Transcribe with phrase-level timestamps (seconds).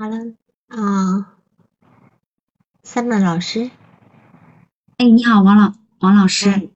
[0.00, 0.16] 好了，
[0.68, 1.34] 啊
[2.84, 3.68] ，Summer 老师，
[4.96, 6.68] 哎，你好，王老王老师，哎，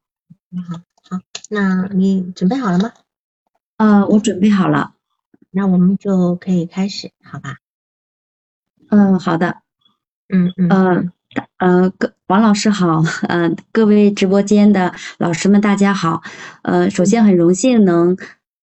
[0.48, 0.79] 你好，
[1.09, 2.91] 好，那你准备好了吗？
[3.77, 4.95] 呃，我准备好了，
[5.52, 7.59] 那我们就可以开始，好吧？
[8.91, 9.62] 嗯，好的，
[10.29, 10.68] 嗯嗯。
[10.68, 11.12] 呃
[11.59, 16.23] 呃，各王老师好，呃，各位直播间的老师们大家好，
[16.62, 18.16] 呃，首先很荣幸能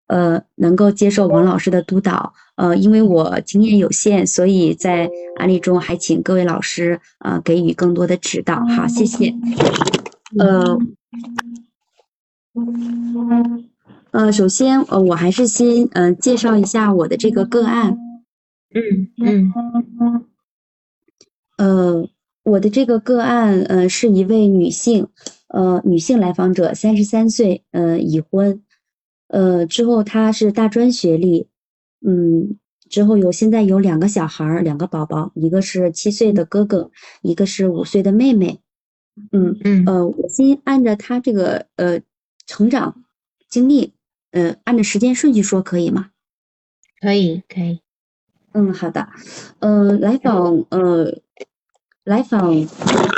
[0.10, 9.34] 呃能够接受王老师的督导，呃，因为我经验有限，所以在案例中还请各位老师呃给予更多的指导，好，谢谢，
[10.38, 10.78] 呃。
[14.12, 17.96] 呃，首先，呃，我还是先呃介绍一下我的这个个案。
[18.74, 19.54] 嗯嗯
[21.58, 22.10] 呃，
[22.44, 25.08] 我的这个个案，呃，是一位女性，
[25.48, 28.62] 呃，女性来访者，三十三岁，呃，已婚，
[29.30, 31.48] 呃，之后他是大专学历，
[32.06, 32.58] 嗯，
[32.90, 36.92] 之后有现在有两个小孩儿，两个宝宝，一个是七岁的哥哥，
[37.22, 38.60] 一个是五岁的妹妹，
[39.32, 42.02] 嗯嗯呃，我先按照他这个呃
[42.46, 43.04] 成长
[43.50, 43.94] 经历。
[44.32, 46.12] 呃，按照时间顺序说可以吗？
[47.02, 47.80] 可以可以。
[48.52, 49.10] 嗯，好的。
[49.58, 51.20] 呃，来访呃，
[52.10, 52.68] 来访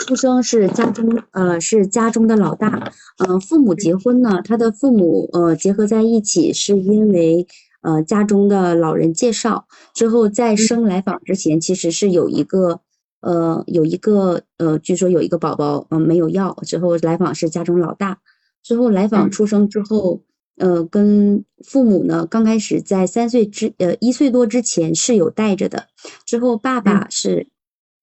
[0.06, 2.92] 出生是家中呃是家中的老大。
[3.20, 7.48] 呃，父母结婚呢，他的父母呃结合在一起是因为
[7.82, 9.66] 呃家中的老人介绍。
[9.94, 12.82] 之后在生来访之前，其实是有一个
[13.22, 16.54] 呃有一个呃，据说有一个宝宝嗯没有要。
[16.68, 18.20] 之后来访是家中老大。
[18.62, 20.22] 之后来访出生之后。
[20.58, 25.88] 呃，跟父母呢，刚开始在三岁之呃一岁多之前是有带着的，
[26.24, 27.48] 之后爸爸是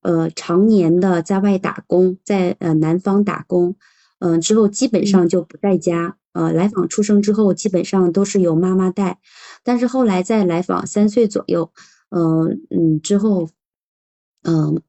[0.02, 3.77] 呃常年的在外打工，在呃南方打工，
[4.18, 9.18] 嗯，之后基本上就不在家，呃，来访出生之后基本上都是由妈妈带，
[9.62, 11.70] 但是后来在来访三岁左右，
[12.11, 13.48] 嗯嗯之后，
[14.42, 14.80] 嗯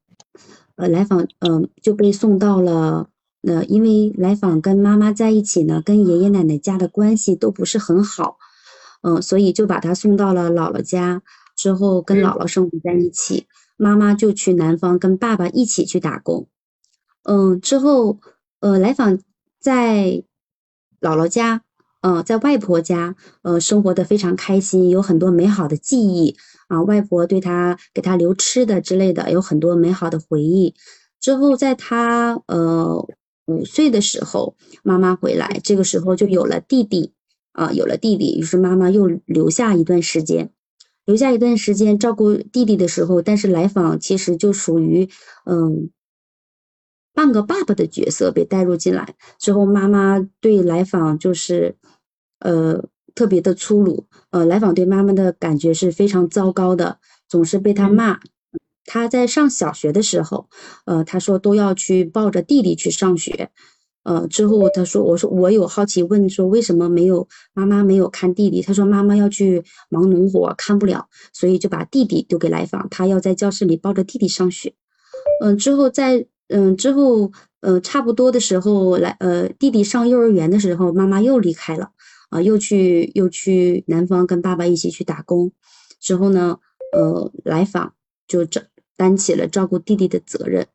[0.76, 3.08] 呃来访嗯就被送到了。
[3.42, 8.36] 呃因为来访跟妈妈在一起呢，跟爷爷奶奶家的关系都不是很好，
[9.00, 11.22] 嗯，所以就把他送到了姥姥家，
[11.56, 13.46] 之后跟姥姥生活在一起，
[13.80, 16.48] 妈妈就去南方跟爸爸一起去打工，
[17.24, 18.20] 嗯，之后
[18.60, 19.18] 呃来访
[19.58, 20.22] 在
[21.00, 21.62] 姥姥家，
[22.02, 26.36] 嗯，在外婆家，呃，生活的非常开心，有很多美好的记忆
[26.68, 30.74] 啊，外婆对他给他留吃的之类的，有很多美好的回忆。
[31.18, 33.08] 之后在他呃。
[33.46, 34.54] 五岁的时候，
[34.84, 37.14] 妈妈回来，这个时候就有了弟弟
[37.50, 40.52] 啊，有了弟弟，于是妈妈又留下一段时间，
[41.04, 45.08] 留下一段时间照顾弟弟的时候，但是来访其实就属于
[45.44, 45.90] 嗯
[47.12, 51.76] 半个爸爸的角色被带入进来之后，妈妈对来访就是
[52.38, 52.84] 呃
[53.14, 58.20] 特别的粗鲁，呃来访对妈妈的感觉是非常糟糕的，总是被他骂。
[58.86, 60.48] 他在上小学的时候，
[60.84, 63.50] 呃，他说都要去抱着弟弟去上学，
[64.02, 68.62] 呃，之后他说，我说我有好奇问说为什么没有妈妈没有看弟弟？
[68.62, 74.74] 他说妈妈要去忙农活，看不了，所以就把弟弟丢给来访，他要在教室里抱着弟弟上学。
[75.42, 77.30] 嗯，之后在嗯之后
[77.60, 81.90] 呃差不多的时候来呃弟弟上幼儿园的时候，妈妈又离开了，
[82.30, 85.52] 啊，又去又去南方跟爸爸一起去打工。
[86.00, 86.58] 之后呢，
[86.96, 87.94] 呃，来访。
[88.30, 88.62] 就这
[88.96, 90.68] 担起了照顾弟弟的责任，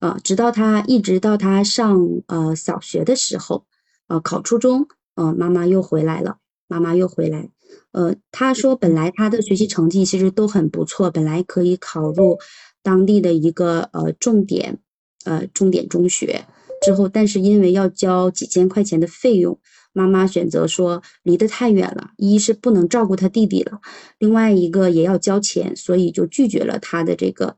[0.00, 3.64] 啊，直到他一直到他上呃小学的时候，
[4.08, 7.50] 呃考初中，呃妈妈又回来了，妈妈又回来，
[7.92, 12.38] 呃他说本来他的学习成绩其实都很不错，本来可以考入
[12.82, 14.80] 当地的一个呃重点
[15.24, 16.46] 呃重点中学，
[16.82, 19.60] 之后但是因为要交几千块钱的费用。
[19.92, 23.80] 妈妈选择说离得太远了，一是不能照顾他弟弟了，
[24.18, 27.56] 另外一个也要交钱，所以就拒绝了他的这个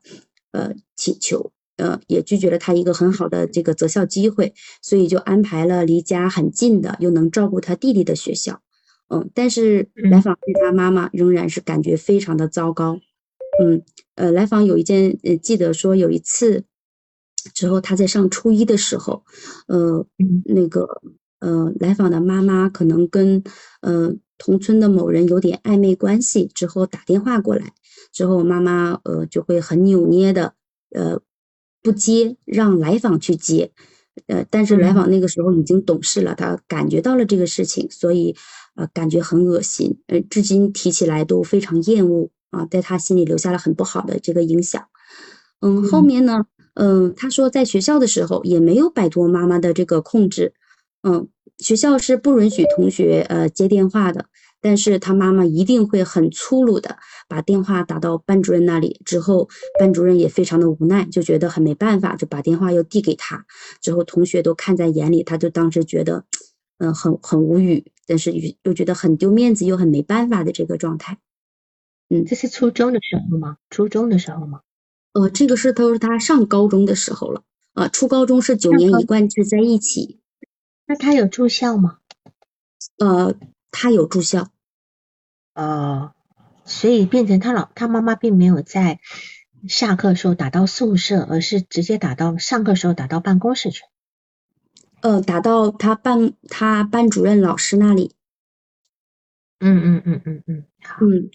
[0.52, 1.52] 呃请求，
[1.82, 8.62] 呃也拒绝了他一个很好的这个择校机会，所以就安排了离家很近的又能照顾他弟弟的学校。
[9.08, 13.00] 嗯，但是来访对他妈妈仍然是感觉非常的糟糕。
[13.61, 13.82] 嗯，
[14.14, 16.64] 呃，来访有一件呃记得说有一次
[17.55, 19.25] 之后他在上初一的时候，
[19.67, 20.06] 呃
[20.44, 20.87] 那个。
[21.44, 23.43] 呃，来访的妈妈可能跟
[23.81, 27.73] 呃同村的某人有点暧昧关系，之后打电话过来，
[28.12, 30.55] 之后妈妈呃就会很扭捏的
[30.94, 31.19] 呃
[31.82, 33.73] 不接，让来访去接，
[34.26, 38.37] 呃，但是来访那个时候已经懂事了，他感觉到了这个事情，所以
[38.76, 44.84] 呃感觉很恶心，呃，至今提起来都非常厌恶啊，在他心里留下了很不好的这个影响。
[45.61, 50.55] 嗯，后面呢，嗯，他说在学校的时候也没有摆脱妈妈的这个控制。
[51.02, 51.28] 嗯，
[51.58, 54.26] 学校是不允许同学呃接电话的，
[54.62, 56.97] 但是他妈妈一定会很粗鲁的
[57.29, 59.49] 把电话打到班主任那里，之后
[59.79, 63.44] 班主任也非常的无奈，就觉得很没办法，就把电话又递给他，
[63.81, 66.25] 之后同学都看在眼里，他就当时觉得，
[66.79, 71.19] 嗯，很很无语，但是又又觉得很丢面子，又很没办法的这个状态。
[72.09, 73.56] 嗯，这是初中的时候吗？
[73.69, 74.61] 初中的时候吗？
[75.12, 77.43] 呃，这个是都是他上高中的时候了，
[77.75, 80.20] 呃，初高中是九年一贯制在一起。
[80.87, 81.99] 那他有住校吗？
[82.99, 83.35] 呃，
[83.70, 84.51] 他有住校。
[85.54, 86.12] 哦，
[86.64, 89.00] 所以变成他老他妈妈并没有在
[89.69, 93.82] 下课时候打到宿舍，而是直接打到上课时候打到办公室去。
[95.02, 98.14] 呃，打到他班他班主任老师那里。
[99.60, 101.04] 嗯嗯嗯嗯嗯，好。
[101.04, 101.31] 嗯，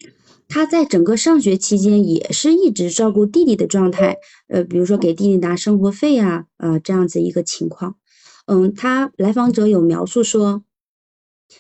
[0.50, 4.18] 他在整个上学期间也是一直照顾弟弟的状态，
[4.48, 7.98] 呃，比如说给弟弟拿生活费啊，呃，这样子一个情况。
[8.46, 10.64] 嗯，他来访者有描述说。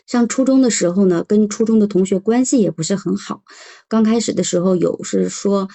[0.05, 3.43] 上初中的时候呢，跟初中的同学关系也不是很好。
[3.87, 5.69] 刚开始的时候有是说，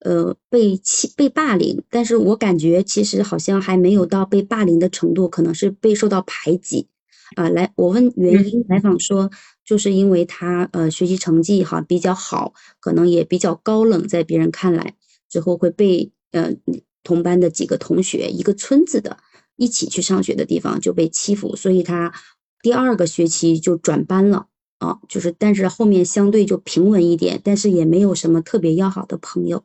[0.00, 6.88] 呃，被欺、被霸凌，但是我感觉其实好像还没有到被霸凌的程度，可能是被受到排挤。
[7.36, 9.30] 啊，来，我问原因，来访说，
[9.64, 14.94] 就是因为他呃学习成绩哈比较好，可能也比较高冷，在别人看来，
[15.28, 16.54] 之后会被呃
[17.02, 19.18] 同班的几个同学，一个村子的
[19.56, 22.14] 一起去上学的地方就被欺负，所以他。
[22.62, 24.46] 第二个学期就转班了
[24.78, 29.64] 啊，就是但是后面相对就平稳一点，但是也没有什么特别要好的朋友。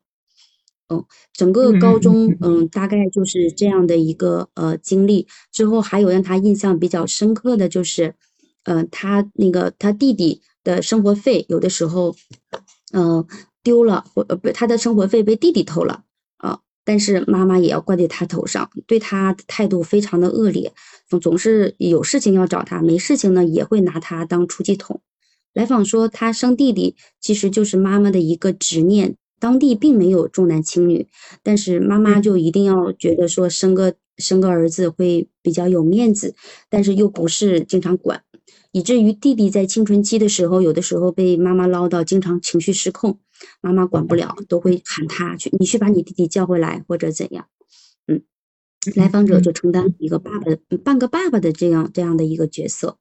[0.90, 5.28] 嗯，整个高中嗯大概就是这样的一个呃经历。
[5.52, 8.16] 之后还有让他印象比较深刻的就是，
[8.64, 12.16] 呃他那个他弟弟的生活费有的时候
[12.92, 13.26] 嗯
[13.64, 16.04] 丢了或呃不他的生活费被弟弟偷了
[16.38, 16.60] 啊。
[16.86, 20.74] 但是妈妈也要怪在他头上，对他态度非常的恶劣，
[21.08, 25.02] 总总是有事情要找他，没事情呢也会拿他当出气筒。
[25.54, 31.08] 来访说他生弟弟其实就是妈妈的一个执念，当地并没有重男轻女，
[31.44, 36.36] 但是妈妈就一定要觉得说生个生个儿子会比较有面子，
[36.70, 38.24] 但是又不是经常管。
[38.72, 43.20] 以至于弟弟在青春期的时候，有的时候被妈妈唠叨，经常情绪失控，
[43.62, 47.48] 妈妈管不了，都会喊他去，你去把你弟弟叫回来或者怎样。
[48.08, 48.24] 嗯，
[48.96, 52.98] 来访者就承担一个爸爸的半个爸爸的这样这样的一个角色。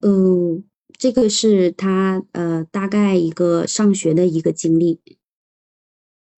[0.00, 0.64] 嗯，
[0.98, 5.00] 这个是他呃大概一个上学的一个经历。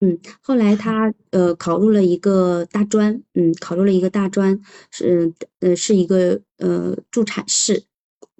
[0.00, 4.60] 嗯，后来他呃考入了一个大专，嗯，考入了一个大专，
[4.90, 7.84] 是呃是一个呃助产士。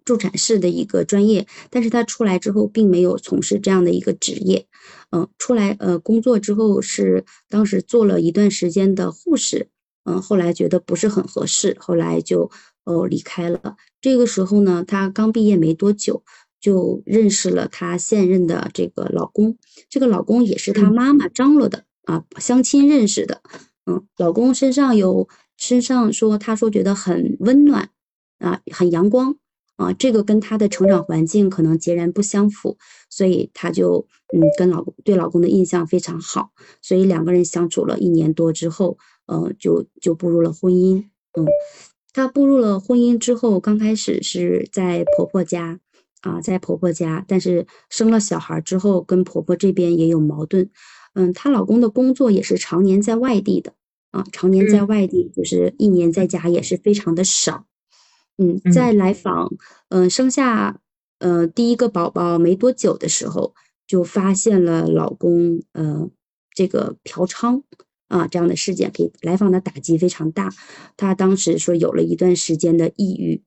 [0.05, 4.67] 助产士的一个专业，但是他出来之后并没有从事这样的一个职业，
[5.11, 9.69] 嗯，出来呃工作之后是当时做了一段时间的护士，
[10.05, 12.51] 嗯，后来觉得不是很合适，后来就
[12.85, 13.77] 哦离开了。
[14.01, 16.23] 这个时候呢，她刚毕业没多久，
[16.61, 19.57] 就认识了她现任的这个老公，
[19.89, 23.41] 这个老公也是她妈妈张罗的啊，相亲认识的，
[23.87, 27.89] 嗯，老公身上有身上说，他说觉得很温暖
[28.39, 29.37] 啊，很阳光。
[29.77, 32.79] 啊，这个跟她的成长环境可能截然不相符，
[33.11, 36.51] 所以她就嗯跟老公对老公的印象非常好，
[36.81, 41.05] 所以两个人相处了一年多之后，呃就就步入了婚姻。
[41.37, 41.47] 嗯，
[42.13, 45.81] 她步入了婚姻之后，刚开始是在婆婆家
[46.21, 50.71] 啊，在婆婆家，但是生了小孩之后，跟婆婆这边也有矛盾。
[51.15, 53.75] 嗯，她老公的工作也是常年在外地的
[54.13, 57.67] 啊，常年在外地，就是一年在家也是非常的少。
[58.37, 59.53] 嗯，在来访，
[59.91, 60.81] 嗯，生下，
[61.21, 63.55] 呃，第一个宝宝没多久的时候，
[63.87, 66.11] 就发现了老公，呃，
[66.53, 67.63] 这个嫖娼
[68.09, 70.53] 啊这样的事件，给来访的打击非常大。
[70.97, 73.43] 他当时说有了一段时间的抑郁，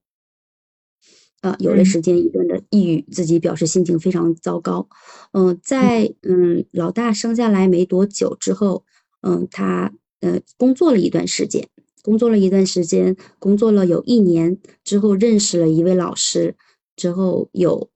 [1.42, 4.88] 呃，有了时间一段的抑郁，自己表示心情非常糟糕。
[5.34, 8.86] 嗯，在嗯老大生下来没多久之后，
[9.20, 9.92] 嗯，他
[10.22, 11.68] 呃工作了一段时间。
[12.08, 16.56] 工作了一段时间，工作了有一年之后，认识了一位老师，
[16.96, 17.90] 之后有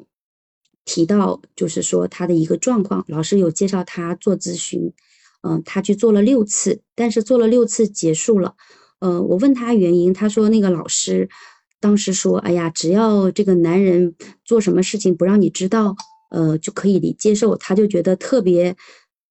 [0.84, 4.92] 提到，就是说他的一个状况，老师有介绍他做咨询，
[5.44, 8.56] 嗯，他去做了六次，但是做了六次结束了，
[9.00, 11.30] 呃，我问他原因，他说那个老师
[11.80, 14.14] 当时说，哎呀，只要这个男人
[14.44, 15.96] 做什么事情不让你知道，
[16.32, 18.76] 呃，就可以理接受，他就觉得特别，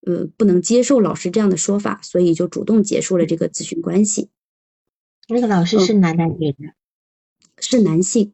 [0.06, 4.30] 呃，不能接受老师这样的说法，所以就主动结束了这个咨询关系。
[5.30, 6.74] 那个老师是男的女的？
[7.58, 8.32] 是男性。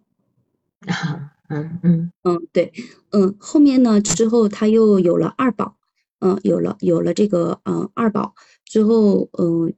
[0.87, 2.73] 啊，嗯嗯嗯，对，
[3.11, 5.77] 嗯，后面呢之后他又有了二宝，
[6.21, 8.35] 嗯，有了有了这个嗯二宝
[8.65, 9.75] 之后，嗯，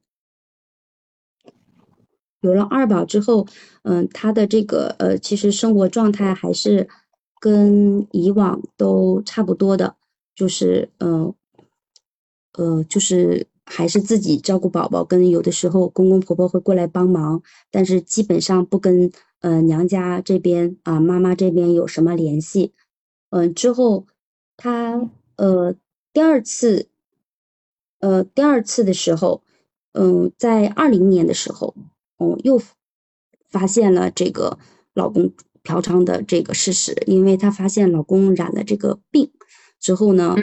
[2.41, 3.47] 有了二宝之后，
[3.83, 6.89] 嗯，他的这个呃其实生活状态还是
[7.41, 9.97] 跟以往都差不多的，
[10.35, 11.35] 就是呃
[12.53, 22.73] 呃，就是还是自己照顾宝宝，跟有的时候公公婆婆会过来帮忙，但是基本上不跟呃娘家这边啊妈妈这边有什么联系。
[23.31, 24.07] 嗯，之后
[24.57, 25.75] 他呃
[26.13, 26.89] 第二次
[28.01, 29.43] 呃第二次的时候，
[29.93, 31.75] 嗯，在二零年的时候，
[32.19, 32.61] 嗯又
[33.51, 34.59] 发现了这个
[34.95, 35.33] 老公。
[35.65, 39.31] 嫖娼的这个事实，因为她发现老公染了这个病
[39.79, 40.35] 之后呢，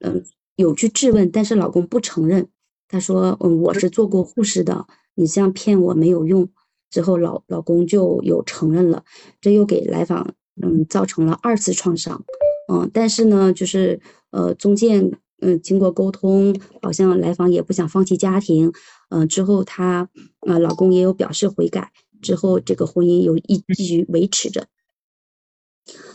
[0.00, 0.22] 嗯，
[0.56, 2.48] 有去质问，但是老公不承认。
[2.88, 6.48] 他说：“嗯，我是做过护士的，你这样骗我没有用。”
[6.90, 9.04] 之后老老公就有承认了，
[9.40, 12.24] 这又给来访嗯造成了二次创伤。
[12.72, 14.00] 嗯，但是呢，就是
[14.30, 15.10] 呃中间
[15.40, 18.72] 嗯经过沟通，好像来访也不想放弃家庭。
[19.10, 20.08] 嗯，之后她
[20.40, 24.68] 啊老公也有表示悔改，之后这个婚姻有一继续维持着。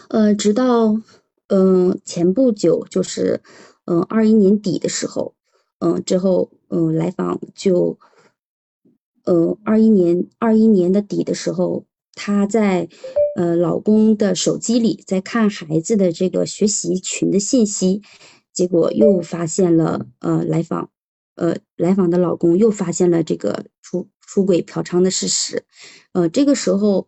[0.08, 1.02] 呃，直到
[1.48, 3.42] 嗯前不久，就是
[3.86, 5.36] 嗯二一年底的时候，
[5.80, 7.98] 嗯之后嗯来访就，
[9.24, 12.88] 呃二一年二一年的底的时候，她在
[13.36, 18.02] 呃老公的手机里在看孩子的这个学习群的信息，
[18.54, 20.92] 结果又发现了呃来访
[21.36, 25.66] 呃来访的老公又发现了这个出出轨嫖娼的事实，
[26.14, 27.08] 呃这个时候。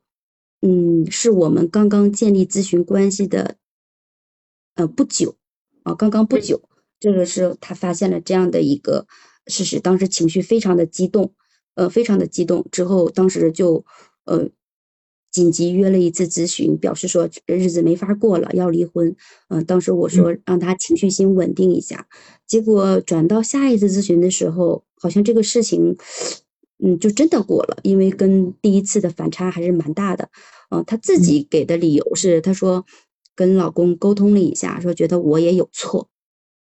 [0.64, 3.56] 嗯，是我们刚刚建立咨询关系的，
[4.76, 5.36] 呃，不久
[5.82, 6.62] 啊，刚刚不久，
[7.02, 9.06] 这个是他发现了这样的一个
[9.48, 11.34] 事实，当时情绪非常的激动，
[11.76, 13.84] 呃，非常的激动，之后当时就
[14.24, 14.48] 呃
[15.30, 19.14] 紧急约了一次咨询，表示说日子没法过了，要离婚。
[19.50, 22.08] 嗯，当时我说让他情绪先稳定一下，
[22.48, 25.98] 结果转到下一次咨询的时候，好像这个事情。
[26.84, 30.32] 嗯，就真的过了，因为跟第一次的反差还是蛮大的。
[30.72, 32.84] 嗯，她自己给的理由是，她说
[33.36, 36.10] 跟老公沟通了一下，说觉得我也有错，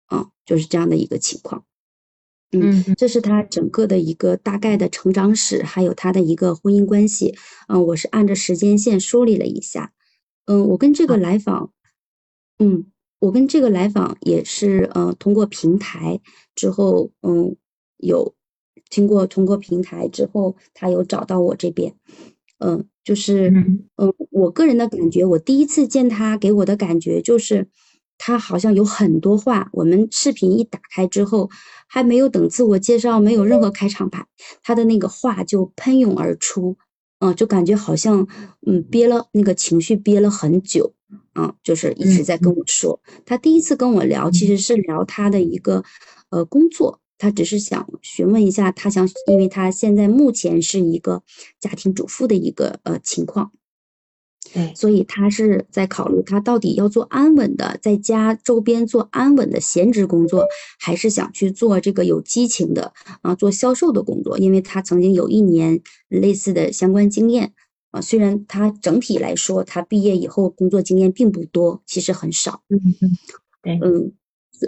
[0.06, 1.64] 啊，就是这样的一个情况。
[2.52, 7.36] 嗯，这是他整个的一个大概的成长史，还有他的一个婚姻关系。
[7.68, 9.92] 嗯，我是按着时间线梳理了一下。
[10.46, 11.72] 嗯，我跟这个来访，
[12.58, 12.86] 嗯，
[13.18, 16.20] 我跟这个来访也是，嗯，通过平台
[16.54, 17.56] 之后，嗯，
[17.98, 18.34] 有。
[18.88, 21.96] 经过通过平台之后，他有找到我这边，
[22.58, 23.50] 嗯，就是，
[23.96, 27.68] 嗯，我个人的感觉，我第一次见他给我的感觉就是，
[28.18, 29.68] 他好像有很多话。
[29.72, 31.50] 我们视频一打开之后，
[31.86, 34.26] 还没有等自我介绍，没有任何开场白，
[34.62, 36.76] 他的那个话就喷涌而出，
[37.20, 38.26] 嗯，就感觉好像，
[38.66, 40.94] 嗯，憋了那个情绪憋了很久，
[41.32, 43.00] 啊，就是一直在跟我说。
[43.24, 45.82] 他第一次跟我聊，其实是聊他的一个，
[46.30, 47.00] 呃，工作。
[47.18, 51.22] 他只是想询问一下，他想，因为他现在目前是一个
[51.58, 53.52] 家庭主妇的一个呃情况，
[54.52, 60.44] 对，所以他是在考虑他到底要做安稳的，在家周边做安稳的闲职工作，
[60.78, 67.52] 还是想去做这个有激情的啊，做销售的工作，因为他曾经有一年类似的相关经验
[67.90, 73.10] 啊，虽然他整体来说他毕业以后工作经验并不多，其实很少，嗯嗯，
[73.62, 74.12] 对，嗯。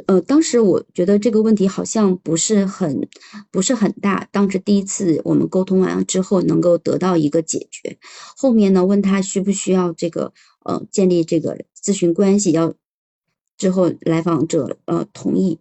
[0.07, 3.09] 呃，当时我觉得这个问题好像不是很
[3.51, 4.29] 不是很大。
[4.31, 7.99] 当时第一次我们沟通完了之后，能够得到一个解决。
[8.37, 12.75] 后面呢，问他需不需要这个呃建立这个咨询关系，要
[13.57, 15.59] 之后来访者呃同意，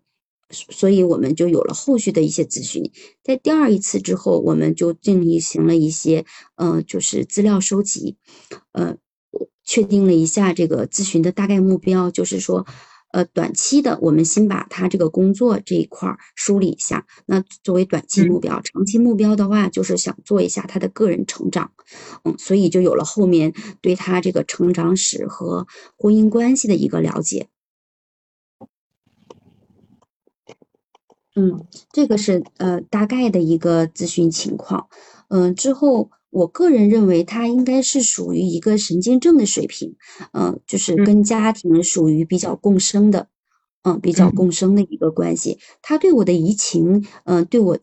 [0.50, 2.91] 所以我们就有了后续的一些咨询。
[3.24, 8.17] 在第二一次之后，我们就进行了一些呃就是资料收集，
[8.74, 8.98] 呃，
[9.63, 12.65] 确定了一下这个咨询的大概目标，就是说。
[13.12, 17.06] 呃，短期的，我们先把他这个工作这一块儿梳理一下。
[17.26, 21.72] 那作为短期目标，长期目标的话，就是想做一下他的个人成长。
[22.26, 27.48] 嗯，所以就有了后面对他这个成长史和婚姻关系的一个了解。
[31.36, 34.90] 嗯，这个是呃大概的一个咨询情况。
[35.30, 36.10] 嗯，之后。
[36.29, 39.96] 我个人认为他应该是属于一个神经症的水平，
[40.34, 43.29] 嗯，就是跟家庭属于比较共生的，
[43.84, 45.60] 嗯，比较共生的一个关系。
[45.81, 47.77] 他对我的移情，嗯，对我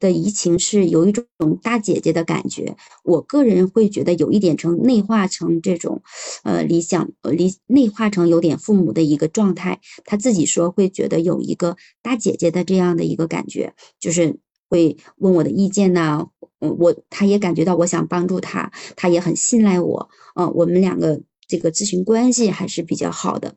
[0.00, 1.26] 的移情是有一种
[1.60, 2.76] 大姐姐的感觉。
[3.02, 6.02] 我个人会觉得有一点成内化成这种，
[6.44, 9.80] 呃，理想，呃，理内化成有点父母的一个状态。
[10.04, 14.38] 他自己说会觉得有一个大姐姐的这样的一个感觉，就是
[14.68, 16.26] 会问我的意见呐。
[16.60, 23.54] 嗯，我他也感觉到我想帮助他，他也很信赖我，嗯，我们两个这个咨询关系还是比较好的。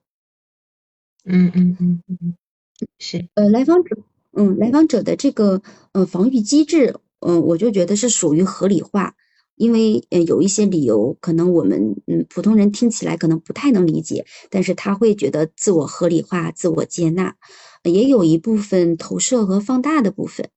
[1.25, 2.35] 嗯嗯嗯嗯，
[2.99, 3.27] 是。
[3.33, 3.97] 呃，来访者，
[4.33, 5.61] 嗯，来访者的这个
[5.93, 9.15] 呃防御机制，嗯，我就觉得是属于合理化，
[9.55, 17.35] 因为呃有一些理由，可能我们嗯普通人听起来可能不太能理解，但是他会觉得自我合理化、自我接纳，
[17.83, 20.49] 也有一部分投射和放大的部分，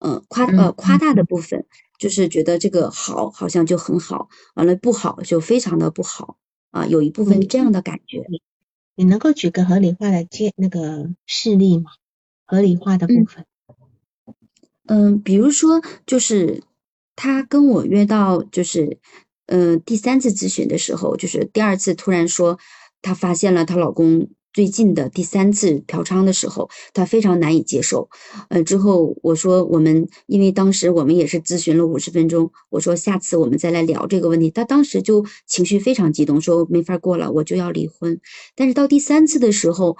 [0.00, 1.64] 嗯夸呃夸大的部分，
[1.98, 6.36] 就是觉得这个好好像就很好，完了不好就非常的不好
[6.70, 8.26] 啊，有一部分这样的感觉。
[8.96, 11.92] 你能够举个合理化的接那个事例吗？
[12.44, 13.46] 合理化的部分。
[14.86, 16.62] 嗯，比如说，就是
[17.16, 18.98] 她跟我约到，就是
[19.46, 22.58] 嗯第三次咨询的时候，就是第二次突然说
[23.00, 28.08] 她发现了她老公最近的第三次嫖娼的时候，他非常难以接受。
[28.48, 34.50] 呃，之后我说我们因为当时我们也是咨询了五十分钟，我说下次我们再来聊这个问题。
[34.50, 38.20] 他当时就情绪非常激动，说没法过了，我就要离婚。
[38.56, 39.96] 但是到第三次的时候。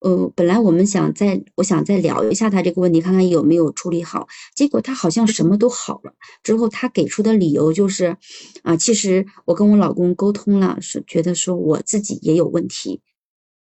[0.00, 4.28] 呃，本来我们想再，我想再聊一下他这个问题，看看有没有处理好。
[4.54, 6.12] 结果他好像什么都好了。
[6.42, 8.16] 之后他给出的理由就是，
[8.62, 13.00] 啊，其实我跟我老公沟通了，是觉得说我自己也有问题。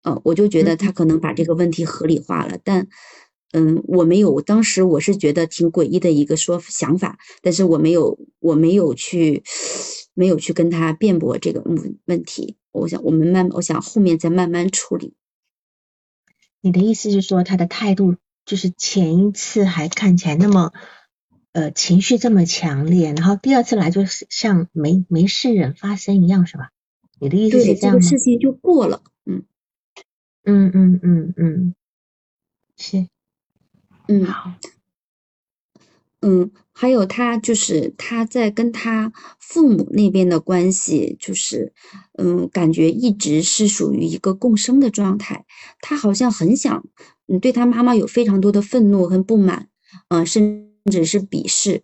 [0.02, 2.88] 呃，我就觉得他可能把这个问题合理化了，但，
[3.52, 9.42] 嗯，我没有，当时我是觉得挺诡异的一个说想法，但是我没有，我没有去，
[10.14, 12.56] 没有去跟他辩驳这个问问题。
[12.72, 15.14] 我想我们慢，我想后面再慢慢处理。
[16.62, 18.16] 你的意思是说，他的态度
[18.46, 20.72] 就是前一次还看起来那么，
[21.52, 26.70] 呃，情绪这么强烈，然后第二次来就是像没没事人发生一样，是吧？
[27.20, 28.00] 你的意思是这样吗？
[28.00, 29.02] 这个事情就过了，
[30.44, 31.74] 嗯，嗯嗯嗯嗯，
[32.76, 33.06] 是，
[34.08, 34.52] 嗯好。
[36.24, 41.72] 嗯，还有他就是他在跟他父母那边的关系，就是
[42.16, 45.44] 嗯，感觉一直是属于一个共生的状态。
[45.80, 46.84] 他好像很想，
[47.26, 49.68] 嗯，对他妈妈有非常多的愤怒和不满，
[50.08, 51.82] 嗯，甚至是鄙视。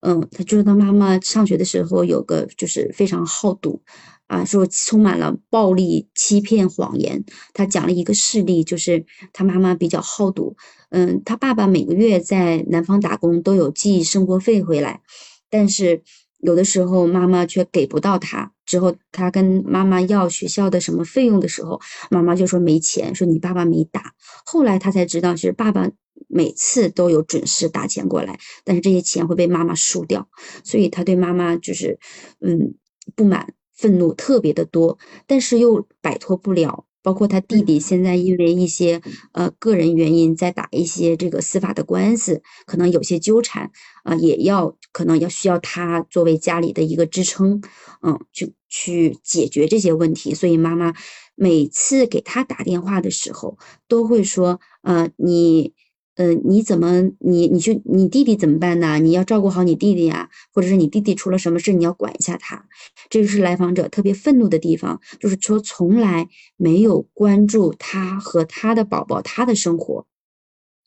[0.00, 3.82] 嗯，他就是他妈妈上学的时候有个就是非常好赌。
[4.26, 7.24] 啊，说充满了暴力、欺骗、谎言。
[7.52, 10.56] 他讲了一个事例，就是他妈妈比较好赌。
[10.90, 15.02] 嗯，他爸爸每个月在南方打工都有寄生活费回来，
[15.50, 16.02] 但是
[16.38, 18.52] 有的时候妈妈却给不到他。
[18.64, 24.14] 之后他跟妈妈要学校的什么费用的时候，妈妈就说没钱，说你爸爸没打。
[24.46, 25.90] 后来他才知道，其实爸爸
[26.28, 30.28] 每次都有准时打钱过来，但是这些钱会被妈妈输掉，
[30.64, 31.98] 所以他对妈妈就是
[32.40, 32.74] 嗯
[33.14, 33.52] 不满。
[33.74, 36.86] 愤怒特别的多，但是又摆脱不了。
[37.02, 43.70] 包括他弟弟现在因为一些呃个人原因在打一些这个司法的官司，可能有些纠缠
[44.04, 47.60] 啊，也要可能要需要他作为家里的一个支撑，
[48.00, 50.32] 嗯，去去解决这些问题。
[50.34, 50.94] 所以妈妈
[51.34, 55.74] 每次给他打电话的时候，都会说，呃，你。
[56.16, 58.98] 呃，你怎么，你你去，你弟弟怎么办呢？
[59.00, 62.66] 你要照顾好你弟弟呀，或者是你弟弟出了什么事，你要管一下他。
[63.10, 70.06] 这就是来访者特别愤怒的地方，就是说从来没有关注他和他的宝宝他的生活，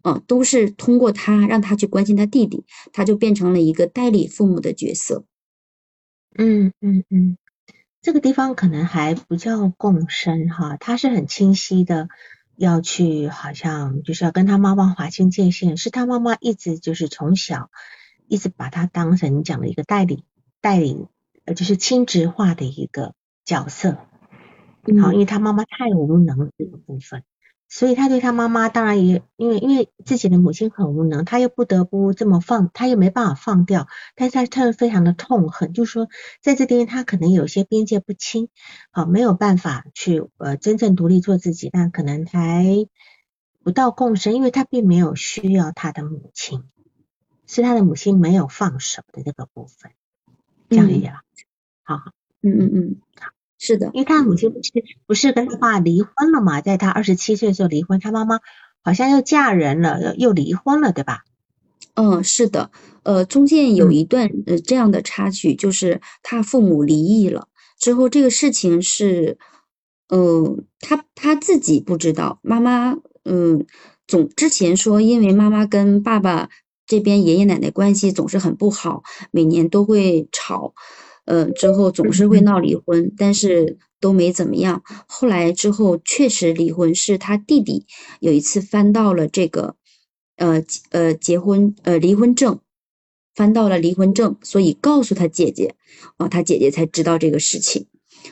[0.04, 2.64] 嗯，都是通过他让他去关心他弟弟，
[2.94, 5.26] 他就变成了一个代理父母的角色。
[6.38, 7.38] 嗯嗯嗯，
[8.02, 12.08] 这个地方可能还不叫共生哈，他是很清晰的。
[12.58, 17.70] 要去，好像就是要跟他妈妈划清界限，是他妈妈一直就是从小
[18.28, 20.24] 一直把他当成你讲的一个代理
[20.60, 21.06] 代理，
[21.46, 23.14] 呃，就是亲职化的一个
[23.46, 24.00] 角色。
[25.02, 27.24] 好，因为他妈妈太无能这个部分。
[27.70, 36.08] 所以他对他妈妈当然也因为因为自己的母亲很无能，他又不得不这么放，他又没办法放掉，但是他他又非常的痛恨，就是说
[36.42, 38.48] 在这边他可能有些边界不清，
[38.90, 42.88] 好没有办法去呃真正独立做自己，但可能还
[43.64, 46.64] 不到共生，因为他并没有需要他的母亲，
[47.46, 49.92] 是他的母亲没有放手的这个部分，
[50.70, 51.22] 这样理解吧？
[51.84, 53.37] 好，嗯嗯嗯，好。
[53.60, 54.72] 是的，因为他母亲不是
[55.08, 58.40] 不是跟他爸离婚了嘛，在他二十七岁的时候离婚，他妈妈
[58.84, 61.24] 好像又嫁人了，又离婚了，对吧？
[61.96, 62.70] 嗯，是的，
[63.02, 67.48] 呃，中间有一段呃这样的插曲，就是他父母离异了
[67.80, 69.40] 之后，这个事情是，
[70.10, 73.66] 嗯，他他自己不知道，妈妈嗯
[74.06, 76.50] 总之前说，因为妈妈跟爸爸
[76.86, 80.76] 这边爷爷奶奶关系总是很不好，每年都会吵。
[81.28, 84.82] 呃，之后总是会闹离婚，但是都没怎么样。
[85.08, 87.86] 后来之后确实离婚，是他弟弟
[88.22, 89.76] 有一次翻到了这个，
[90.38, 92.60] 呃呃结婚呃离婚证，
[93.36, 95.76] 翻到了离婚证，所以告诉他姐姐，
[96.16, 97.88] 啊，他姐姐才知道这个事情。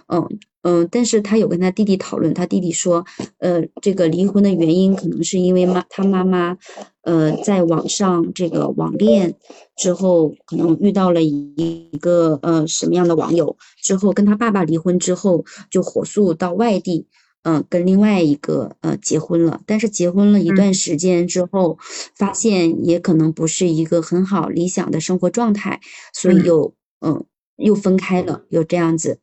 [0.08, 0.27] 嗯
[0.63, 3.05] 嗯，但是他有跟他弟弟讨论，他弟弟说，
[3.38, 6.58] 呃，这个离婚的原因可能是因为妈他妈妈，
[7.01, 9.36] 呃，在网上这个网恋
[9.75, 17.08] 之后，可能遇到了一个呃什么样的网友，之后跟他爸爸离婚之后，就火速到外地。
[17.47, 21.77] 嗯，跟另外一个呃结婚了，但是结婚了一段时间之后，
[22.15, 25.79] 发现也可能不是一个很好理想的生活状态，
[26.12, 27.23] 所以又嗯
[27.57, 29.19] 又分开了，又这样子。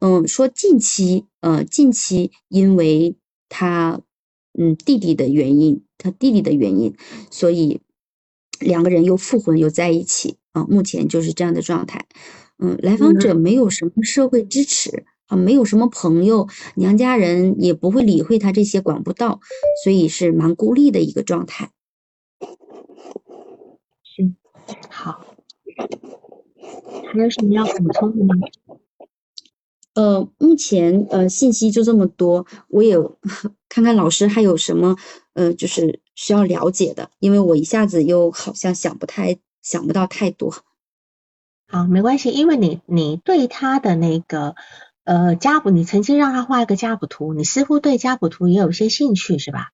[0.00, 3.16] 嗯，说近期呃近期因为
[3.48, 4.00] 他
[4.58, 6.94] 嗯弟弟的原因，他弟弟的原因，
[7.30, 7.80] 所以
[8.60, 12.06] 两个人又复婚又在一起啊，目前就是这样的状态。
[12.58, 15.04] 嗯，来访者没有什么社会支持。
[15.26, 19.40] 啊，没有什么朋友，娘家人也不会理会他这些，管不到，
[19.82, 21.70] 所以是蛮孤立的一个状态。
[24.02, 24.34] 是，
[24.90, 25.24] 好，
[27.12, 28.34] 还有什么要补充的吗？
[29.94, 32.96] 呃，目前呃信息就这么多，我也
[33.68, 34.96] 看看老师还有什么
[35.34, 40.54] 呃就是需要了解的，因为我一下子又好像想不太想不到太多。
[41.68, 44.54] 好，没关系，因为你你对他的那个。
[45.04, 49.70] 呃，家谱，你曾经让他画一个家谱图，你似乎对家谱图也有一些兴趣，是吧？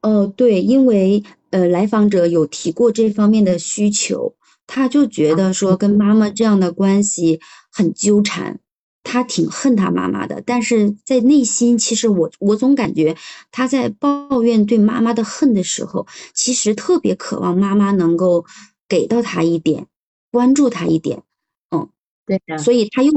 [0.00, 4.36] 哦，对，因为呃，来访者有提过这方面的需求，
[4.68, 7.40] 他就觉得说跟妈妈这样的关系
[7.72, 8.60] 很纠缠，
[9.02, 13.16] 他挺恨他妈妈的，但是在内心，其实我我总感觉
[13.50, 18.44] 他在抱怨对妈妈的恨的时候，其实特别渴望妈妈能够
[18.86, 19.86] 给到他一点
[20.30, 21.22] 关注他一点。
[21.70, 21.88] 嗯
[22.26, 23.10] 对的，所以他又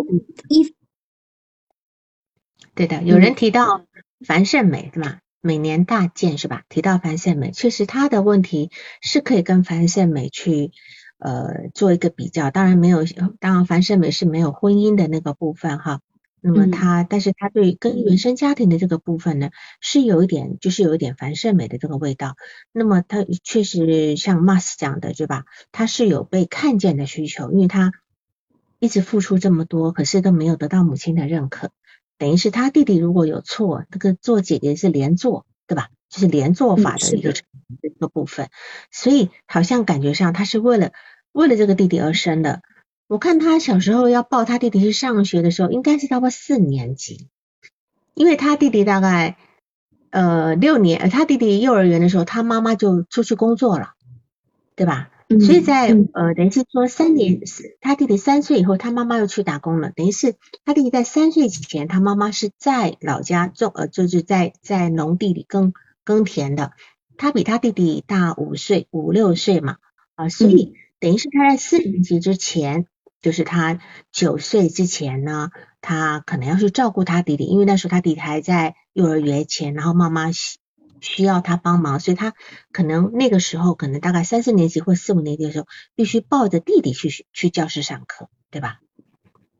[0.47, 0.73] 一，
[2.73, 3.85] 对的，有人提到
[4.25, 5.19] 樊胜美是吧？
[5.41, 6.63] 每年大建是吧？
[6.69, 10.71] 提到樊胜美，确实他的问题是可以跟樊胜美去
[11.21, 13.05] 呃做一个比较，当然没有，
[13.39, 16.01] 当然樊胜美是没有婚姻的那个部分哈。
[16.41, 22.35] 那么他，但是他对跟原生家庭的这个部分呢，是有一点，就是有一点樊胜美的这个味道。
[22.73, 25.45] 那么他确实像 Mas 讲的对吧？
[25.71, 27.91] 他是有被看见的需求，因为他。
[28.83, 31.69] 一直付出这么多，可是都没有得到母亲的认可，
[32.17, 35.87] 等于是他弟弟如果有错，这个做姐姐是连坐，对吧？
[36.09, 37.31] 就是连坐法的一个
[37.81, 38.49] 一个部分，
[38.91, 40.91] 所以好像感觉上他是为了
[41.31, 42.61] 为了这个弟弟而生的。
[43.07, 47.29] 我看他小时候要抱他弟弟去上学的时候，应该是差不多四年级，
[48.13, 49.37] 因为他弟弟大概
[50.09, 53.93] 呃六年，他弟弟幼儿园的时候，他妈妈就出去工作了，
[54.75, 55.10] 对吧？
[55.39, 57.39] 所以在呃，等于是说三年，
[57.79, 59.91] 他弟弟三岁以后，他妈妈又去打工了。
[59.91, 66.73] 等于是他弟弟在三岁之前，他妈妈是在老家种呃，就是在在农地里耕耕田的。
[67.17, 69.77] 他比他弟弟大五岁五六岁嘛
[70.15, 72.87] 啊，所以等于是他在四年级之前，
[73.21, 73.79] 就是他
[74.11, 80.31] 九岁之前呢，他可能要去照顾他弟弟，因为那时候他弟弟还在幼儿园前，然后妈妈。
[81.01, 82.33] 需要他帮忙，所以他
[82.71, 88.79] 可能那个时候，可能大概三四年级或四五年级的时候，必须抱着弟弟去去教室上课，对吧？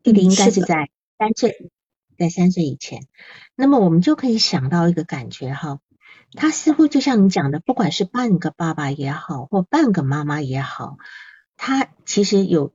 [0.02, 1.70] 弟弟应该是在三岁，
[2.16, 3.06] 在三岁以前。
[3.54, 5.80] 那么我们就可以想到一个感觉哈，
[6.32, 10.96] 他似乎就像你讲的，不管是半个爸爸也好，或半个妈妈也好，
[11.56, 12.72] 他其实有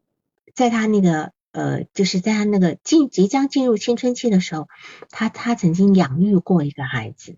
[0.53, 4.67] 在他那个呃，就是在他那个进即将进入青春期的时候，
[5.09, 7.37] 他他曾经养育过一个孩子。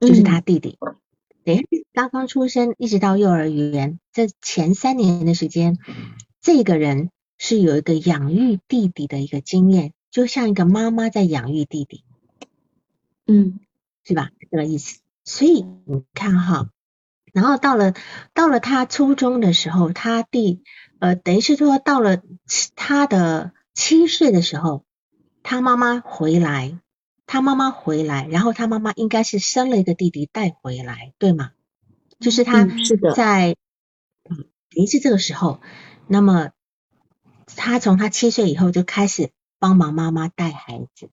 [0.00, 0.78] 就是他弟弟，
[1.44, 5.76] 等于刚刚出生一直到幼儿园这前三年的时间，
[6.40, 12.04] 这个人是有一个养育弟弟的一个经验，就像一个妈妈在养育弟弟，
[13.26, 13.58] 嗯，
[14.04, 14.30] 是吧？
[14.50, 15.00] 这个意思。
[15.24, 16.70] 所以你看哈，
[17.32, 17.94] 然后到了
[18.34, 20.62] 到了他初中的时候，他弟
[21.00, 22.22] 呃，等于是说到了
[22.76, 24.84] 他的七岁的时候，
[25.42, 26.78] 他妈妈回来。
[27.28, 31.52] 他妈妈回来，然后他妈妈应该是生了一个弟弟带回来，对吗？
[32.18, 32.66] 就是他
[33.14, 33.54] 在，
[34.30, 35.60] 嗯，于是这个时候，
[36.06, 36.52] 那么
[37.44, 41.10] 他从他七岁以后就开始帮忙妈妈带孩子。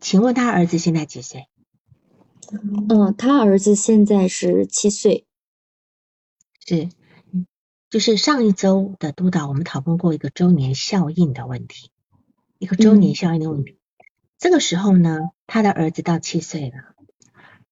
[0.00, 1.46] 请问他儿子现在几岁？
[2.88, 5.26] 嗯，他儿子现在是七岁。
[6.66, 6.88] 是，
[7.90, 11.90] 就是上一周的督导，我们讨论过一个周年效应的问题，
[12.58, 13.78] 一个周年效应的问题。
[14.44, 16.76] 这个时候呢，他的儿子到七岁了，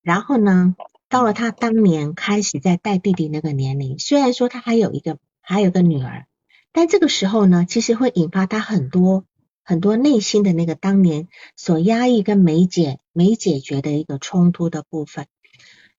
[0.00, 0.74] 然后呢，
[1.10, 6.24] 到了他当年开始在带弟弟那个年龄，虽然说他还有一个还有个女儿，
[6.72, 9.26] 但这个时候呢，其实会引发他很多
[9.62, 15.26] 很多内心的那个当年所压抑跟没解没解决的一个冲突的部分。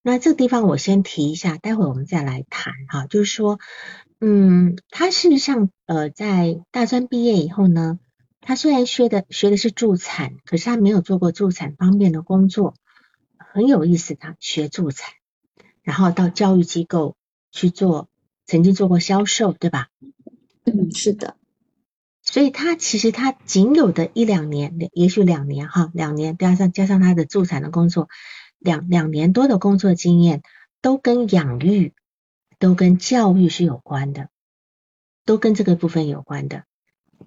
[0.02, 3.60] 那这个地方我先提一下，待会我们再来谈哈，就是说，
[4.20, 8.00] 嗯，他事实上呃在大专毕业以后呢。
[8.46, 12.76] 他虽然学的学的是助产，可是他没有做过助产方面的工作，
[13.38, 14.16] 很有意思。
[14.16, 15.14] 他学助产，
[15.82, 17.16] 然后到教育机构
[17.52, 18.10] 去做，
[18.46, 19.88] 曾经做过销售，对吧？
[20.66, 21.38] 嗯，是的。
[22.22, 28.08] 所以他其实他仅有的一两年，也许两年哈，两年加上加上他的助产的工作，
[28.60, 30.42] 两两年多的工作经验，
[30.82, 31.94] 都跟养育、
[32.60, 34.30] 都跟教育是有关的，
[35.26, 36.64] 都跟这个部分有关的。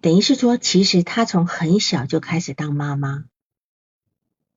[0.00, 3.24] 等于是说，其实他从很小就开始当妈妈，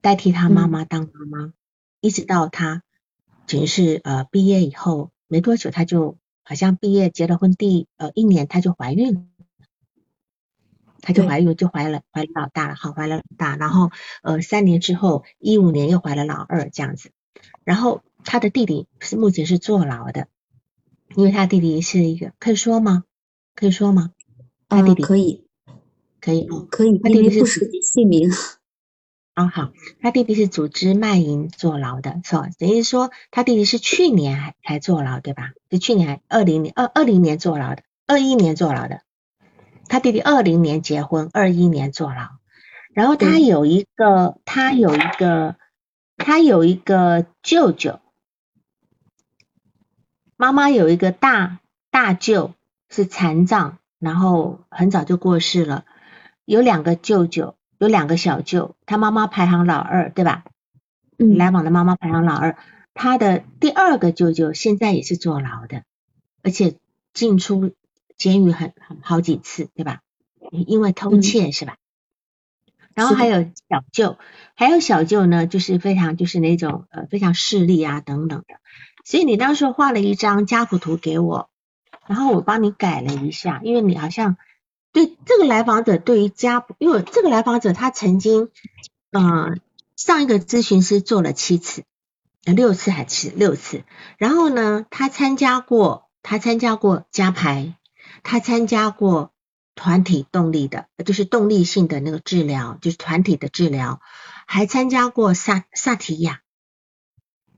[0.01, 1.53] 代替他妈妈当妈妈，
[2.01, 2.83] 一直到他
[3.47, 9.23] 只是呃毕业以后没多久，他就好像毕业结了婚第呃一年，他就怀孕了，
[11.01, 17.11] 他就怀孕就怀了怀了老大了，好怀了老大，然后呃三年之后一五年又怀了老二这样子，
[17.63, 20.27] 然后他的弟弟是目前是坐牢的，
[21.15, 23.05] 因为他弟弟是一个可以说吗？
[23.55, 24.11] 可以说吗？
[24.69, 25.43] 他弟弟可以，
[26.21, 28.31] 可以，可以，他弟弟是不涉及姓名。
[29.33, 32.49] 啊， 好，他弟弟是组织卖淫坐牢的，是吧？
[32.59, 35.53] 等于说他弟弟是去年还才坐牢，对吧？
[35.71, 39.01] 是去年还二零年二二零年坐牢的，二一年坐牢的。
[39.87, 42.27] 他弟弟二零年结婚，二一年坐牢。
[42.93, 45.55] 然后他有一个，他有一个，
[46.15, 47.99] 他有一个舅舅，
[50.37, 52.53] 妈妈有一个大大舅
[52.87, 53.78] 是残障。
[53.99, 55.85] 然后很早就过世了，
[56.45, 60.45] 有两个舅舅，有两个小舅，他妈妈排行老二，对吧？
[61.17, 62.57] 嗯，来往的妈妈排行老二，
[62.93, 65.83] 他的第二个舅舅现在也是坐牢的，
[66.41, 66.77] 而且
[67.13, 67.73] 进出
[68.17, 69.99] 监狱很很好几次，对吧？
[70.49, 71.75] 因为偷窃是吧？
[72.95, 74.17] 然后还有小舅，
[74.55, 78.55] 还有小舅呢，就是非常就是那种呃非常势利啊等等的，
[79.03, 81.48] 所以你当时画了一张家谱图给我。
[82.09, 84.35] 然后我帮你改了一下，因为你好像
[84.91, 88.49] 对这个来访者对于家，因为这个来访者他曾经，
[89.11, 89.61] 嗯，
[89.95, 91.83] 上一个咨询师做了七次，
[92.43, 93.83] 六次还是六次，
[94.17, 97.75] 然后呢，他参加过，他参加过加排，
[98.23, 99.31] 他参加过
[99.75, 104.01] 团体动力的，就是动力性的那个治疗，就是团体的治疗，
[104.47, 106.41] 还参加过萨萨提亚，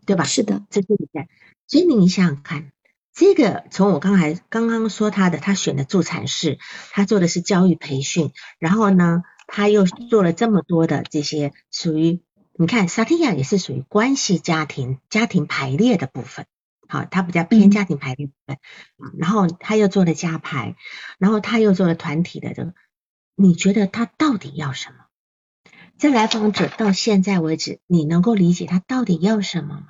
[0.05, 0.25] 对吧？
[0.25, 1.29] 是的，这对不对？
[1.67, 2.73] 所以你想想看。
[3.13, 6.59] 这个从我刚才刚刚说他的，他选的助产士，
[6.91, 12.21] 他做的是教育培训，然后呢，他又做了这么多的这些属于，
[12.53, 16.45] 你看萨提亚也是属于关系家庭家庭排列的部分，
[16.87, 18.57] 好，他比较偏家庭排列部分，
[19.17, 20.75] 然后他又做了家排，
[21.19, 22.73] 然后他又做了团体的这个，
[23.35, 24.95] 你觉得他到底要什么？
[25.97, 29.85] 这来访者到现在为止，你能够理解他到底要什么吗？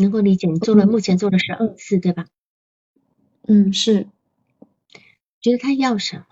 [0.00, 2.26] 能够理解，你做了，目前做了十二次，对吧？
[3.46, 4.08] 嗯，是。
[5.40, 6.24] 觉得他要什么？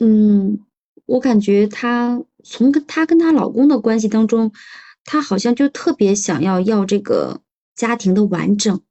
[0.00, 0.60] 嗯，
[1.06, 4.52] 我感觉她从跟她跟她老公的关系当中，
[5.04, 7.40] 她好像就特别想要要这个
[7.74, 8.82] 家庭的完整。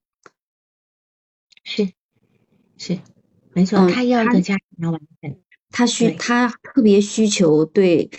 [1.63, 1.89] 是
[2.77, 2.99] 是，
[3.53, 5.39] 没错，她要一个家庭的完整。
[5.71, 8.09] 她需她特别需求对。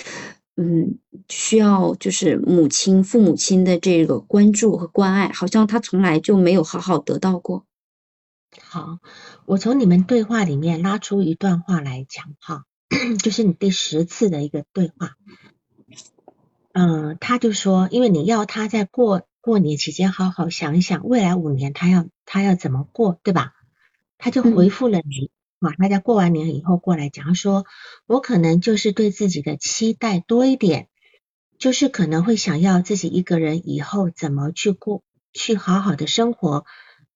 [0.56, 7.66] 嗯，需要就是母亲、父母亲的这个关注和关爱，好像他从来就没有好好得到过。
[8.60, 9.00] 好，
[9.46, 12.66] 我从你们对话里面拉出一段话来讲哈，
[13.22, 15.16] 就是你第十次的一个对话。
[16.72, 23.54] 嗯，他就说，因为你要他在过过年期间好好想一想，未来五年他要他要怎么过，对吧？
[24.18, 25.30] 他就回复了你。
[25.72, 27.64] 他在过完年以后过来讲，说
[28.07, 30.88] 我可能就是对自己的期待多一点，
[31.59, 36.64] 就是可能会想要自己一个人以后怎么去过，去好好的生活，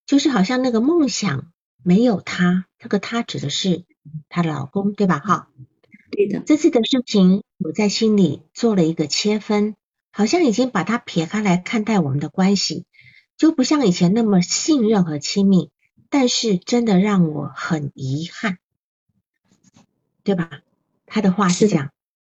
[0.07, 3.85] 就是好像那个梦想没有他，这个他指的是
[4.29, 5.19] 她老公，对吧？
[5.19, 5.49] 哈，
[6.11, 6.41] 对的。
[6.47, 9.75] 这次的事情我在心里做了一个切分，
[10.11, 12.87] 好像已经把他撇开来看待我们的关系，
[13.37, 15.71] 就不像以前那么信任和亲密。
[16.11, 18.59] 但是真的让我很遗憾，
[20.25, 20.61] 对吧？
[21.07, 21.90] 他的话是这样，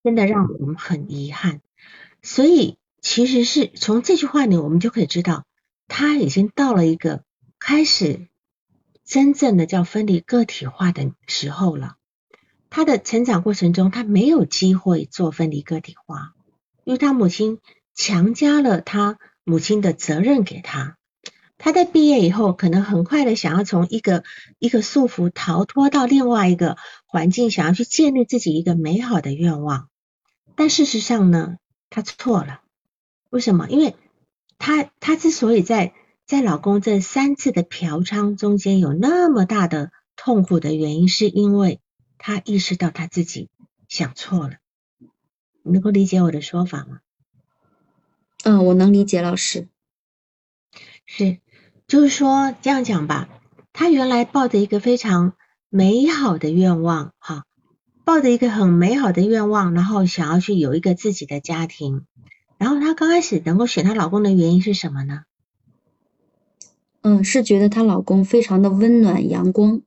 [0.03, 1.62] 真的让我们很遗憾。
[2.21, 5.45] 所以其实是从这句话里，我们就可以知道，
[5.88, 7.23] 他已经到了一个
[7.58, 8.27] 开始
[9.05, 11.95] 真正的叫分离个体化的时候了。
[12.69, 16.36] 他的成长过程中，他没有机会做分离个体化，
[16.84, 17.60] 因为他母亲
[17.95, 20.98] 强加了他母亲的责任给他。
[21.60, 24.24] 他在毕业以后，可能很快的想要从一个
[24.58, 29.89] 一个束缚逃脱到另外一个环境，想要去建立自己一个美好的愿望。
[30.56, 31.58] 但事实上呢，
[31.89, 32.62] 他错了。
[33.30, 33.67] 为什么？
[33.69, 33.95] 因为
[34.58, 35.93] 他他之所以在
[36.26, 41.82] 在老公这三次的嫖娼中间有那么大的痛苦的原因，是因为
[42.17, 43.50] 他意识到他自己
[43.88, 44.56] 想错了。
[45.62, 47.02] 你能够理解我的说法吗？
[48.43, 49.67] 嗯，我能理解，老师。
[51.06, 51.39] 是，
[51.89, 53.28] 就是说这样讲吧，
[53.73, 55.34] 他原来抱着一个非常
[55.69, 57.45] 美好的愿望，哈，
[58.06, 62.06] 抱着一个很美好的愿望，然后想要去有一个自己的家庭。
[62.60, 65.23] 然后她刚开始能够选她老公的原因是什么呢？
[67.02, 69.82] 嗯，是觉得她老公非常的温暖阳光。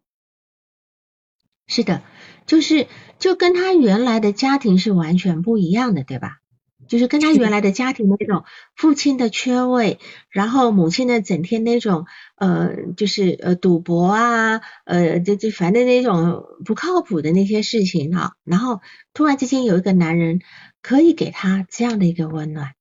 [1.68, 2.02] 是的，
[2.46, 2.88] 就是
[3.20, 6.41] 就跟她原来的家庭是完全不一样的，对吧？
[6.88, 9.98] 就是跟他原来的家庭的那种父亲的缺位，
[10.30, 18.36] 然后母亲的整天那种呃，就是呃赌博啊，呃，就就反正那种不靠谱的那些事情哈。
[18.44, 18.80] 然后
[19.12, 20.40] 突然之间有一个男人。
[20.84, 22.74] 可以给他这样的一个温暖，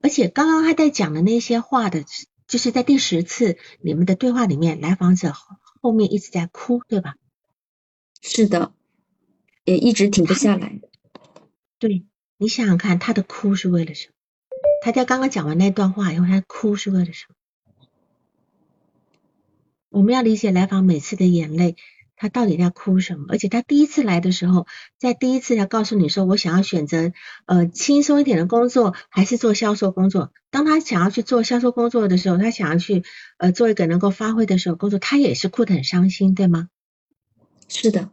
[0.00, 2.02] 而且刚刚他在讲的那些话的，
[2.48, 5.34] 就是在第十次你们的对话里面，来访者
[5.82, 7.16] 后面一直在哭，对吧？
[8.22, 8.72] 是的，
[9.66, 10.80] 也一直停不下来。
[11.78, 14.12] 对你想想看，他的哭是为了什么？
[14.82, 17.34] 他在刚刚讲完那段话以后，他哭是为了什么？
[19.90, 21.76] 我们要理解来访每次的眼泪。
[22.16, 23.26] 他到底在哭什么？
[23.28, 24.68] 而且他第一次来的时候，
[24.98, 27.12] 在第一次他告诉你说，我想要选择
[27.44, 30.32] 呃轻松一点的工作，还是做销售工作。
[30.50, 33.02] 当他想要去做销售工作的时候，他想要去
[33.36, 36.68] 呃做一个能够发挥的时候工作，他也是哭得很伤心，对吗？
[37.68, 38.10] 是的，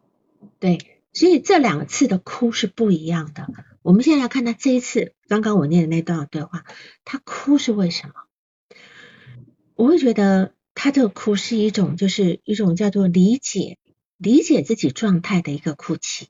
[0.60, 3.48] 对，所以这两次的哭是不一样的。
[3.82, 6.64] 我们现在来看他这一次，刚刚我念的那段对话，
[7.06, 8.14] 他哭是为什么？
[9.76, 13.78] 我会觉得他这个哭是一种，就是一种叫做理解。
[14.18, 16.28] 理解自己状态的一个哭泣，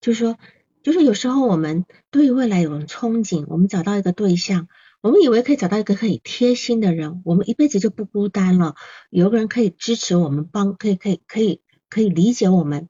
[0.00, 0.38] 就是说，
[0.84, 4.68] 就是有时候我们对未来有种憧憬，我们找到一个对象，
[5.00, 8.76] 我们以为可以找到一个可以贴心的人，我们一辈子就不孤单了，
[9.10, 12.88] 有个人可以支持我们，帮可以可以可以可以理解我们。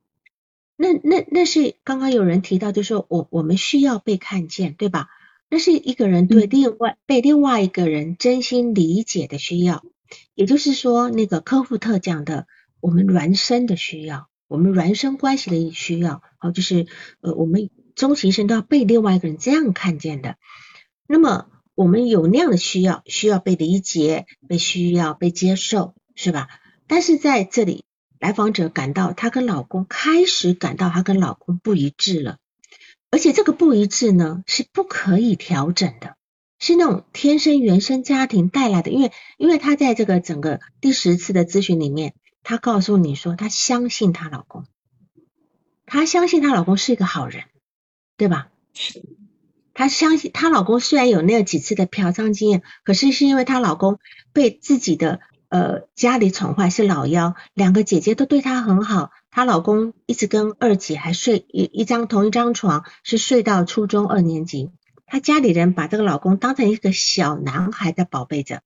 [0.80, 5.08] 那那那是刚刚有人提到，就是说我我们需要被看见，对吧？
[5.50, 9.84] 那是一个人对另外被另外一个人真心理解的需要，
[10.34, 12.46] 也就是说，那个科夫特讲的。
[12.82, 16.86] 我们孪生的需要，我们孪生关系的需要，好，就是
[17.20, 20.36] 呃，我们终其一生都要被另外一个人这样看见的。
[21.06, 26.48] 那么，我们有那样的需要，需要被理解、被需要、被接受，是吧？
[26.86, 27.84] 但是在这里，
[28.20, 32.38] 来访者感到她跟老公开始感到她跟老公不一致了，
[33.10, 36.14] 而且这个不一致呢是不可以调整的，
[36.60, 38.92] 是那种天生原生家庭带来的。
[38.92, 42.14] 因为，因为她在这个整个第十次的咨询里面。
[42.42, 44.64] 她告诉你说，她相信她老公，
[45.84, 47.44] 她相信她老公是一个好人，
[48.16, 48.48] 对吧？
[49.74, 53.98] 她相信她老公虽然有那几次的嫖娼经验，可是是因为她老公
[54.32, 64.70] 被自己的呃家里宠坏，是老幺，两个姐姐都对她很好，她老公一直跟二姐还睡一一张同一张床，是睡到初中二年级，
[65.06, 68.62] 她家里人把这个老公当成一个小男孩在宝贝着。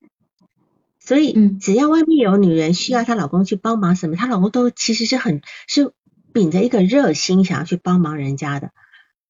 [0.99, 5.91] 所以，只要外面有女人需要她老公去帮忙什么，她老公都其实是很是
[6.33, 8.71] 秉着一个热心想要去帮忙人家的。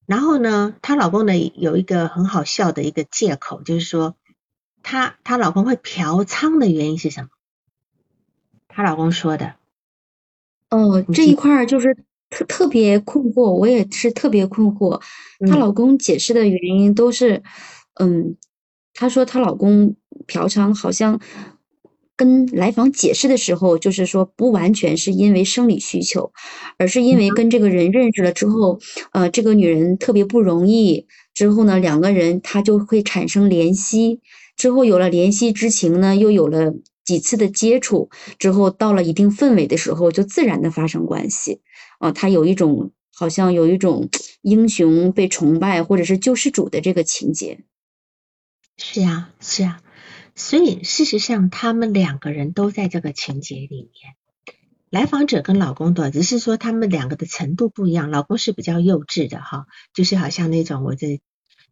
[0.05, 4.15] 然后呢，她老公呢有一个很好笑的一个借口，就是说
[4.83, 7.29] 她她老公会嫖娼的原因是什么？
[8.75, 9.55] 她老公说的。
[10.69, 11.95] 哦，这一块儿就是
[12.29, 15.01] 特特别困惑，我也是特别困惑。
[15.49, 17.41] 她老公解释的原因都是，
[17.99, 18.35] 嗯，
[18.93, 19.95] 她说她老公
[20.27, 21.19] 嫖娼好像。
[22.17, 26.31] 跟来访解释的时候，就是说不完全是因为生理需求，
[26.77, 28.79] 而是因为跟这个人认识了之后，
[29.11, 31.07] 呃，这个女人特别不容易。
[31.33, 34.21] 之后呢，两个人他就会产生怜惜，
[34.55, 36.73] 之后有了怜惜之情呢，又有了
[37.05, 41.61] 几次的接触，之后到了一定氛围的时候，就自然的发生关系。
[41.99, 44.09] 啊，他有一种好像有一种
[44.41, 47.63] 英雄被崇拜或者是救世主的这个情节。
[48.75, 49.81] 是呀，是呀。
[50.35, 54.15] 所以事实上，他们两个人都在这个情节里面。
[54.89, 58.11] 来访者跟老公的，只是说他们两个的程度不一样。
[58.11, 61.21] 老公是比较幼稚的哈，就是好像那种我在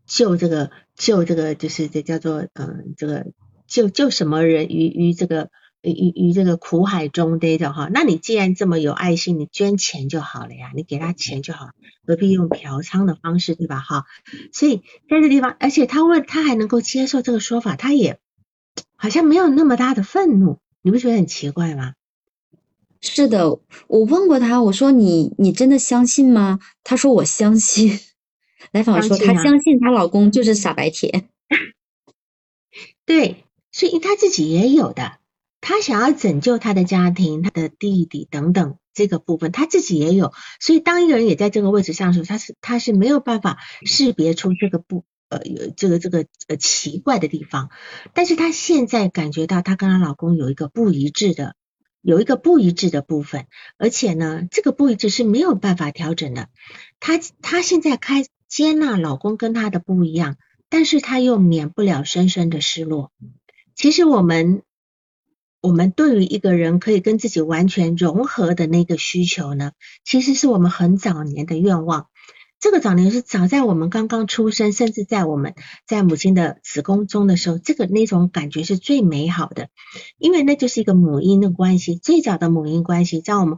[0.06, 3.28] 救这个救这个，就是这叫做嗯这个
[3.68, 5.50] 救救什么人于于这个
[5.82, 7.90] 于于这个苦海中的种哈。
[7.94, 11.70] 那你既然这么有爱心，你捐钱就好了呀，你给他钱就好，
[12.06, 14.06] 何必用嫖娼的方式对吧哈？
[14.52, 14.78] 所以
[15.10, 18.20] 在这地方，而且他问他还能够接受这个说法，他也。
[18.96, 21.94] 好像没有那么大的愤怒，你不觉得很奇怪吗？
[23.02, 26.60] 是的，我问过他，我说你你真的相信吗？
[26.86, 28.00] 他说我相信。
[28.72, 31.28] 来访说他相信她老公就是傻白甜。
[33.06, 33.44] 对，
[33.74, 35.18] 所以他自己也有的，
[35.60, 40.32] 他想要拯救他的家庭、他的弟弟等等这个部分，他自己也有。
[40.60, 47.72] 所以当一个人也在这个位置上的时候，他是他是没有办法识别出这个不呃有这个这个呃奇怪的地方。
[48.14, 51.56] 但是他现在感觉到他跟她老公有一个不一致的，
[52.02, 53.48] 有一个不一致的部分，
[53.78, 56.50] 而且呢，这个不一致是没有办法调整的。
[57.00, 60.36] 他他现在开接纳老公跟他的不一样，
[60.70, 63.12] 但是他又免不了深深的失落。
[63.76, 64.62] 其实我们，
[65.62, 69.72] 我们对于一个人可以跟自己完全融合的那个需求呢，
[70.04, 72.08] 其实是我们很早年的愿望。
[72.60, 75.54] 这个早年是早在我们刚刚出生，甚至在我们
[75.86, 79.68] 在母亲的子宫中的时候，这个那种感觉是最美好的，
[80.18, 83.58] 因为那就是一个母婴的关系，最早的母婴关系，在我们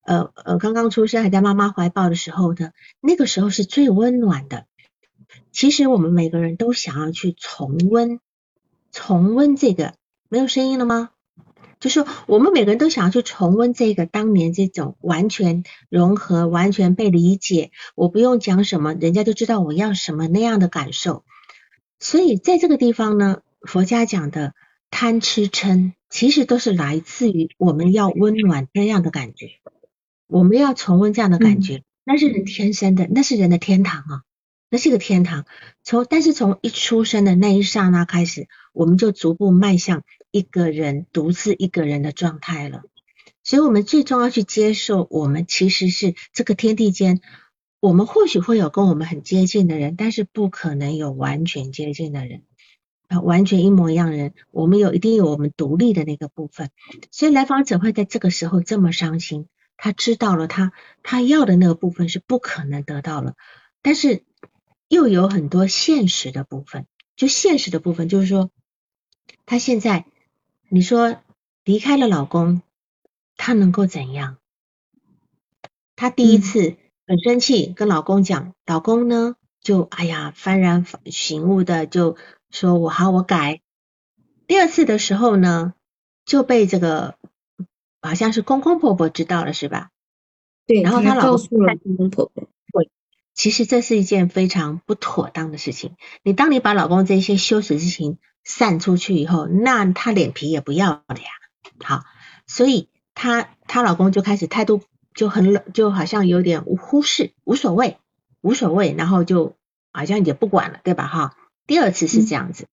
[0.00, 4.64] 呃呃刚刚出生还在妈妈怀抱的时候的那个时候是最温暖的。
[5.52, 8.20] 其实我们每个人都想要去重温。
[8.96, 9.92] 重温这个
[10.30, 11.10] 没有声音了吗？
[11.80, 21.26] 就是我们每个人都想要去重温这个当年这种完全融合、完全被理解，我不用讲什么，人家就知道我要什么那样的感受。
[22.00, 24.54] 所以在这个地方呢，佛家讲的
[24.90, 29.50] 贪吃嗔，其实都是来自于我们要温暖那样的感觉，
[30.26, 34.22] 我们要重温这样的感觉，那是人天生的，那是人的天堂啊。
[34.68, 35.44] 那是个天堂，
[35.84, 42.82] 从但是从一出生的那一刹那开始，我们就逐步迈向一个人独自一个人的状态了。
[43.42, 47.20] 所以，我们最终要去接受，我们其实是这个天地间，
[47.80, 52.42] 我们或许会有跟我们很接近的人，但是不可能有完全接近的人
[53.08, 54.34] 啊，完全一模一样的人。
[54.50, 56.70] 我们有一定有我们独立的那个部分，
[57.10, 59.46] 所以来访者会在这个时候这么伤心，
[59.76, 60.72] 他知道了他
[61.02, 63.34] 他要的那个部分是不可能得到了，
[63.82, 64.22] 但是。
[64.88, 68.52] 又有很多现实的部分，就现实的部分，就是说，
[69.46, 70.04] 她现在
[70.68, 71.16] 你说
[71.64, 72.62] 离开了老公，
[73.36, 74.38] 她能够怎样？
[75.94, 76.76] 她第一次
[77.06, 82.16] 很生气，跟老公讲，老公呢就哎呀幡然醒悟的就
[82.50, 83.62] 说我好我改。
[84.48, 85.74] 第二次的时候呢，
[86.24, 87.16] 就被这个
[88.02, 89.90] 好像是公公婆婆知道了是吧？
[90.66, 92.48] 对，然后她告诉了公公婆婆。
[93.36, 95.94] 其实这是一件非常不妥当的事情。
[96.22, 101.28] 你当你把老公这些羞耻之情散出去以后，那他脸皮也不要了呀。
[101.84, 102.04] 好，
[102.46, 104.80] 所以她她老公就开始态度
[105.14, 107.98] 就很冷，就好像有点忽视，无所谓，
[108.40, 109.56] 无所谓，然后就
[109.92, 111.06] 好像也不管了，对吧？
[111.06, 112.68] 哈，第二次是这样子，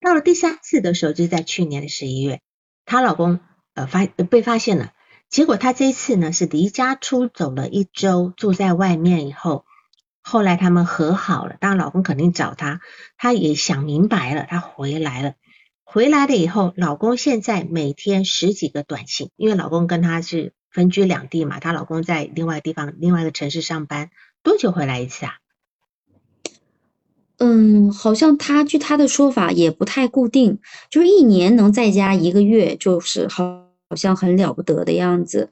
[0.00, 2.40] 到了第三次的时候，就是在去年的十一月，
[2.84, 3.38] 她老公
[3.74, 4.92] 呃发被发现了，
[5.28, 9.64] 结果她这一次呢是离家出走了一周，住在外面以后。
[10.22, 12.80] 后来他们和好了，当然老公肯定找她，
[13.16, 15.34] 她也想明白了，她回来了。
[15.82, 24.10] 回来了以后，老公现在每天十几个短信，因为老公跟她是分居两地嘛，她老公在另外地方、另外一个城市上班，
[24.42, 25.32] 多久回来一次啊？
[27.42, 30.60] 嗯，好像他据他的说法也不太固定，
[30.90, 35.50] 就是一年能在家一个月，就是好好像很了不得的样子。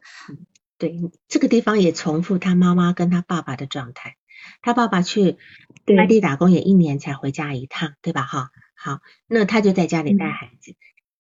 [0.77, 4.17] 对，这个地方也重复他妈妈跟他爸爸的状态。
[4.63, 5.37] 他爸爸去
[5.97, 8.23] 外地打工也一年才回家一趟，对吧？
[8.23, 10.75] 哈，好，那他就在家里带孩子。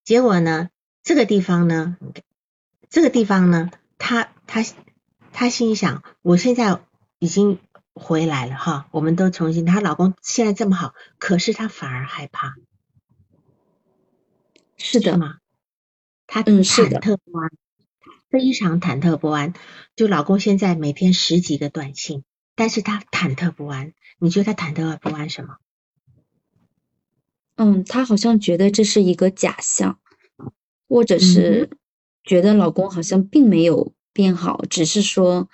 [0.04, 0.70] 结果呢，
[1.02, 1.96] 这个地方呢，
[2.88, 4.64] 这个地方呢，他他
[5.32, 6.80] 他心想，我现在
[7.18, 7.58] 已经
[7.94, 12.54] 回来了哈，我们都重新，她老公现在这么好，可是她反而害怕，
[14.76, 15.38] 是的吗？
[16.26, 17.50] 她忐忑不安，
[18.30, 19.54] 非常忐忑不安。
[19.96, 22.22] 就老公现在每天十几个短信。
[22.58, 25.58] 但是他忐忑不安，你觉得他忐忑不安什么？
[27.54, 30.00] 嗯，他好像觉得这是一个假象，
[30.88, 31.70] 或者是
[32.24, 35.48] 觉得老公好像并没有变好，只是说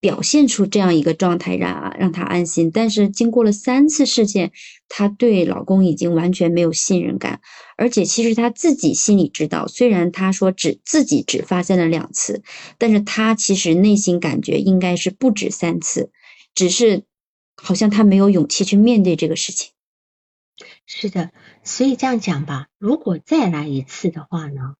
[0.00, 2.70] 表现出这样一个状态让让他安心。
[2.70, 4.52] 但是经过了三次事件，
[4.86, 7.40] 他对老公已经完全没有信任感，
[7.78, 12.42] 而且其实他自己心里知道，虽然他说只自己只发现了两次，
[12.76, 16.10] 但是他其实内心感觉应该是不止三次。
[16.58, 17.04] 只是
[17.54, 19.70] 好像他没有勇气去面对这个事情。
[20.86, 21.30] 是的，
[21.62, 24.74] 所以这样讲吧，如果再来一次的话呢，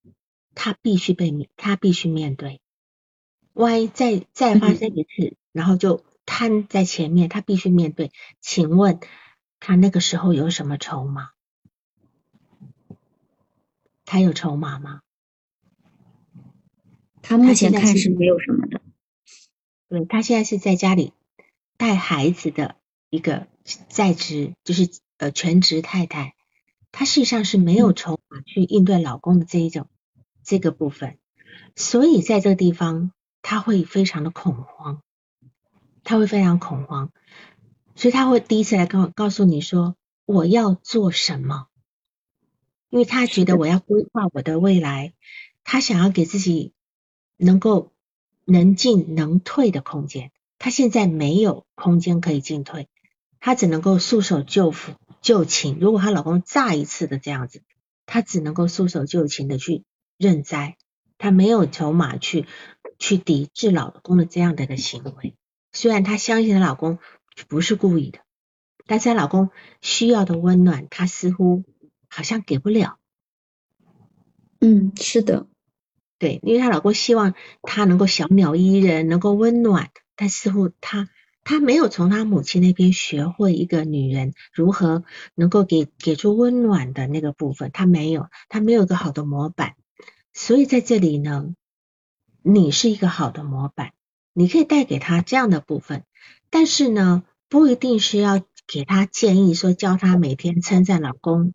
[0.57, 2.61] 他必须被面，他必须面对。
[3.53, 8.11] 万一再再发生一次，然后就瘫在前面，他必须面对。
[8.41, 8.99] 请问
[9.61, 11.31] 他那个时候有什么筹码？
[14.05, 15.03] 他有筹码吗？
[17.23, 18.81] 他目前看是没有什么的。
[19.89, 21.13] 对他现在是在家里。
[21.79, 22.77] 带孩子的
[23.09, 23.47] 一个
[23.89, 26.35] 在职，就是呃全职太太，
[26.93, 29.89] 她事实上是没有筹码去应对老公的这一种
[30.43, 31.19] 这个部分，
[31.77, 33.13] 所以在这个地方
[33.43, 35.03] 她会非常的恐慌，
[36.03, 37.13] 她会非常恐慌，
[37.95, 41.69] 所以她会第一次来告告诉你说我要做什么，
[42.91, 45.15] 因为她觉得我要规划我的未来，
[45.63, 46.73] 她想要给自己
[47.37, 47.93] 能够
[48.45, 50.33] 能进能退的空间。
[50.59, 52.89] 她现在没有空间可以进退，
[53.41, 55.79] 她只能够束手就缚就擒。
[55.81, 57.63] 如果她老公再一次的这样子，
[58.07, 59.85] 她只能够束手就擒的去
[60.17, 60.77] 认栽，
[61.17, 62.47] 她没有筹码去
[62.99, 65.35] 去抵制老公的这样的一个行为。
[65.73, 66.99] 虽然她相信她老公
[67.49, 68.19] 不是故意的，
[68.87, 69.51] 但是她老公
[69.81, 71.63] 需要的温暖，她似乎
[72.09, 72.99] 好像给不了。
[74.61, 75.47] 嗯，是的，
[76.19, 79.91] 对，因为她老公希望她能够小鸟依人，能够温暖。
[80.21, 81.09] 但似乎他
[81.45, 85.05] 他没有从他母亲那边学会一个女人如何
[85.37, 89.77] 能够给给出温暖的那个部分，他没有，他没有一个好的模板。
[90.35, 91.55] 所以在这里呢，
[92.43, 93.93] 你是一个好的模板，
[94.33, 96.03] 你可以带给他这样的部分，
[96.51, 101.55] 但是呢，不一定是要给他建议说教他每天称赞老公，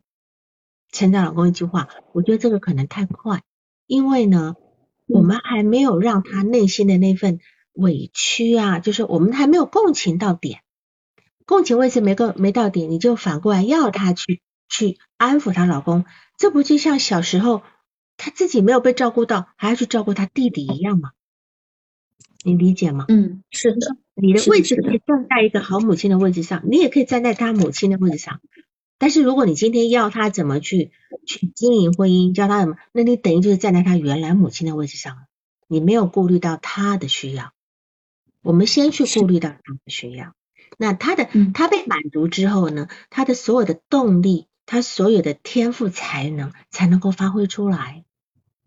[0.93, 1.89] 称赞老公一句话。
[2.14, 3.43] 我觉得这个可能太快，
[3.88, 4.55] 因为呢，
[5.05, 7.41] 我们还没有让他内心的那份。
[7.74, 10.61] 委屈啊，就是我们还没有共情到点，
[11.45, 16.05] 共情位置没够没到点，你就反过来要她去去安抚她老公，
[16.38, 17.63] 这不就像小时候
[18.17, 21.11] 她自己没有被照顾到，还要去照顾她弟弟一样吗？
[22.45, 23.05] 你理解吗？
[23.07, 28.41] 嗯，是的，你的位置可以站在一个好母亲的位置上，你也可以站在她母亲的位置上，
[28.97, 30.91] 但是如果你今天要她怎么去
[31.26, 35.26] 去经营婚姻，教她什么，那你等于就是站在她原来母亲的位置上，
[35.69, 37.53] 你没有顾虑到他的需要。
[38.44, 40.36] 我们先去顾虑到他的需要，
[40.78, 48.04] 那他的他被满足之后呢，他的所有的动力，他所有的天赋才能才能够发挥出来。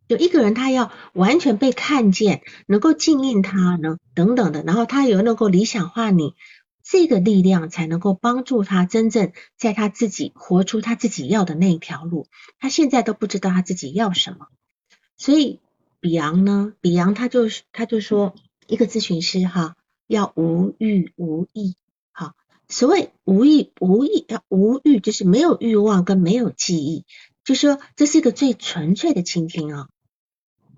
[0.09, 6.33] 就一个人，他要完全被看见，能够敬应他呢，等等的，然后他有能够理想化你，
[6.83, 12.29] 这个力量才能够帮助他真正在他自己活出他自己要的那一条路。
[12.59, 14.47] 他现在都不知道他自己要什么，
[15.19, 15.61] 所以
[16.01, 18.35] 比昂呢，比昂他就是他就说。
[18.69, 21.77] 一个咨询师哈，要无欲无意，
[22.13, 22.33] 好，
[22.69, 27.05] 所谓无欲无意，要无欲就是没有欲望跟没有记忆，
[27.45, 29.89] 就说这是一个最纯粹的倾听啊。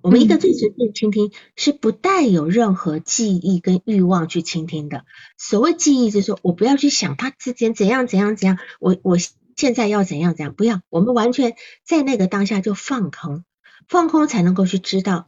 [0.00, 5.04] 我们一个最纯粹的倾听是不带有任何记忆跟欲望去倾听的。
[5.36, 9.18] 所谓记忆，就是说我不要去想他之间怎样怎样怎样，我我
[9.56, 13.44] 现在要怎样怎样，不要，我们完全在那个当下就放空，
[13.88, 15.26] 放空才能够去知道。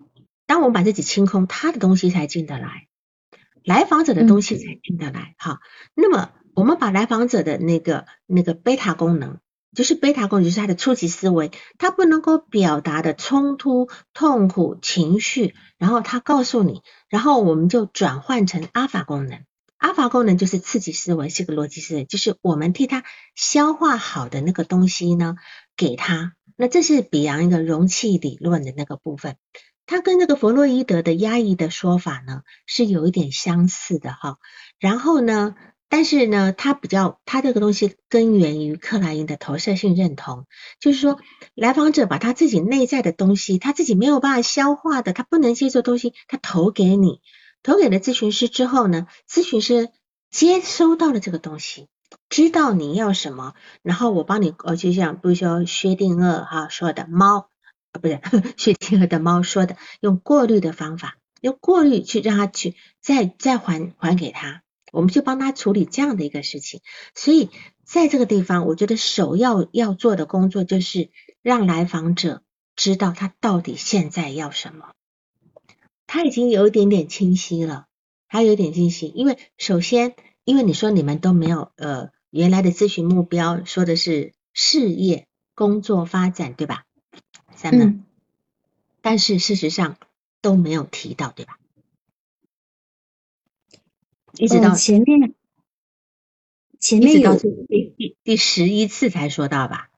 [0.50, 2.88] 当我们把自己清空，他的东西才进得来，
[3.62, 5.36] 来访者的东西才进得来。
[5.38, 5.60] 哈，
[5.94, 9.38] 那么我们把来访者的那个那个贝塔功能，
[9.76, 19.44] 就是贝塔功能，就是他的初级思维，他不能够表达的冲突、痛苦、情绪，然后他告诉你，然后我们就转换成阿法功能。
[19.76, 23.04] 阿法功能就是刺激思维，是个逻辑思维，就是我们替他
[23.36, 25.36] 消化好的那个东西呢，
[25.76, 26.32] 给他。
[26.56, 29.36] 那这是比昂一个容器理论的那个部分。
[29.90, 34.38] 它跟那个弗洛伊德的压抑的说法呢是有一点相似的哈，
[34.78, 35.56] 然后呢，
[35.88, 40.46] 但是呢，它比较它这个东西根源于克莱因的投射性认同，
[40.78, 41.18] 就是说
[41.56, 47.20] 来访者把他自己内在的东西，他自己没有办法消化的，他不能接受东西，他投给你，
[47.64, 49.88] 投给了咨询师之后呢，咨询师
[50.30, 51.88] 接收到了这个东西，
[52.28, 57.49] 知道你要什么，然后我帮你，呃，就像比如说薛定谔哈说的猫。
[57.92, 58.20] 啊，不是
[58.56, 64.62] 薛定谔的猫说的，用过滤的方法，用过滤去让他去再再还还给他，
[64.92, 66.80] 我们就帮他处理这样的一个事情。
[67.14, 67.50] 所以
[67.84, 71.10] 在这个地方，我觉得首要要做的工作就是
[71.42, 72.42] 让来访者
[72.76, 74.92] 知道他到底现在要什么。
[76.06, 77.86] 他已经有一点点清晰了，
[78.26, 80.14] 还有一点清晰，因为首先，
[80.44, 86.84] 因为你说你们都没有呃原来的咨询目标，说的是事业、工作发展，对吧？
[87.60, 88.04] 咱们，
[89.02, 89.98] 但是事实上
[90.40, 91.58] 都没有提到，对吧？
[94.38, 95.34] 一直到前面，
[96.78, 99.90] 前面有第第第十一次才说到吧？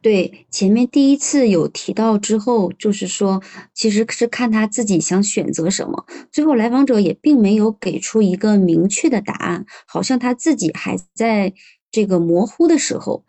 [0.00, 3.42] 对，前面第一次有提到之后，就是说，
[3.74, 6.06] 其实是看他自己想选择什么。
[6.32, 11.52] 最后来访者也并没有给出一个明确的答案，好像他自己还在
[11.90, 13.26] 这个模糊的时候。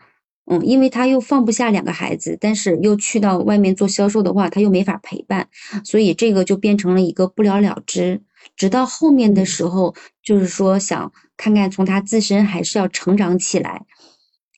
[0.52, 5.48] 嗯，因为他又放不下两个孩子，但是又去到外面做销售的话，他又没法陪伴，
[5.84, 8.22] 所以这个就变成了一个不了了之。
[8.56, 9.94] 直到后面的时候，
[10.24, 13.86] 就是说想看看从他自身还是要成长起来，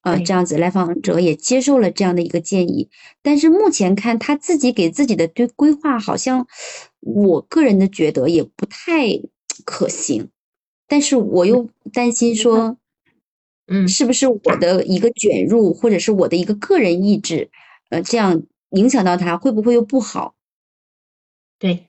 [0.01, 2.89] 啊，这样子来访者也接受了这样的一个建议，
[3.21, 6.47] 但是目前看他自己给自己的对规划，好像
[7.01, 9.09] 我个人的觉得也不太
[9.65, 10.29] 可行，
[10.87, 12.77] 但是我又担心说，
[13.71, 17.49] 嗯，是不是我的一个卷入，或者是我的一个个人意志，
[17.89, 20.35] 呃，这样影响到他，会不会又不好？
[21.57, 21.87] 对，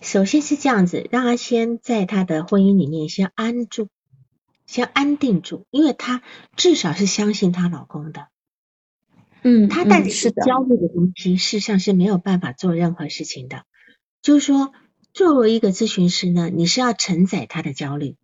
[0.00, 3.88] 首先是这样子，让他先在他的婚姻里面先安住。
[4.66, 6.22] 先安定住，因为他
[6.54, 8.28] 至少是相信她老公的。
[9.42, 13.64] 嗯，他带着是焦虑的东西，事实上是没有办法做任何事情的。
[14.20, 14.72] 就是说，
[15.14, 18.16] 作为一个咨询师呢，你是要承载他的焦虑，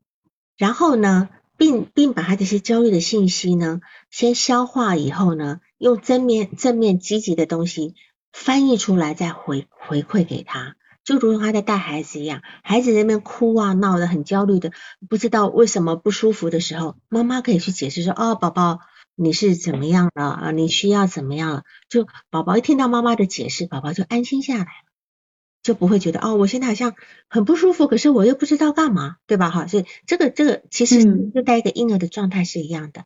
[0.59, 3.81] 然后呢，并并把他这些焦虑的信息呢，
[4.11, 7.95] 先消化以后呢，用正面正面积极的东西
[8.33, 10.77] 翻译出来，再回回馈给他。
[11.05, 14.73] 就如同他在带孩子一样，孩子在那边哭啊闹的很焦虑的，
[15.09, 18.79] 不知道为什么不舒服的时候，妈妈可以去解释说：“哦，宝宝
[19.15, 20.51] 你是怎么样了啊？
[20.51, 24.67] 你需要怎么样了？”就宝宝一听到妈妈的解释，宝宝就安心下来，
[25.65, 26.95] 就不会觉得哦，我现在好像
[27.27, 29.51] 很不舒服，可是我又不知道干嘛，对吧？
[29.51, 31.03] 哈，所以这个这个其实
[31.35, 33.05] 就带一个婴儿的状态是一样的。